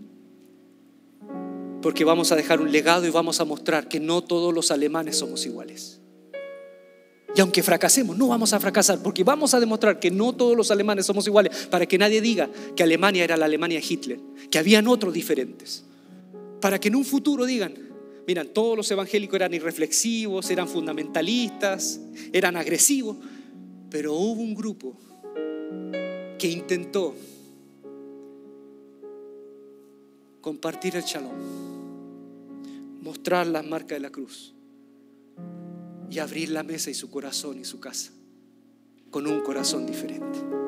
[1.81, 5.17] Porque vamos a dejar un legado y vamos a mostrar que no todos los alemanes
[5.17, 5.99] somos iguales.
[7.35, 10.69] Y aunque fracasemos, no vamos a fracasar, porque vamos a demostrar que no todos los
[10.69, 14.19] alemanes somos iguales, para que nadie diga que Alemania era la Alemania Hitler,
[14.51, 15.85] que habían otros diferentes.
[16.61, 17.88] Para que en un futuro digan,
[18.29, 21.99] miran, todos los evangélicos eran irreflexivos, eran fundamentalistas,
[22.31, 23.17] eran agresivos,
[23.89, 24.95] pero hubo un grupo
[26.37, 27.15] que intentó
[30.41, 31.31] compartir el shalom,
[33.01, 34.53] mostrar las marcas de la cruz
[36.11, 38.11] y abrir la mesa y su corazón y su casa
[39.09, 40.58] con un corazón diferente.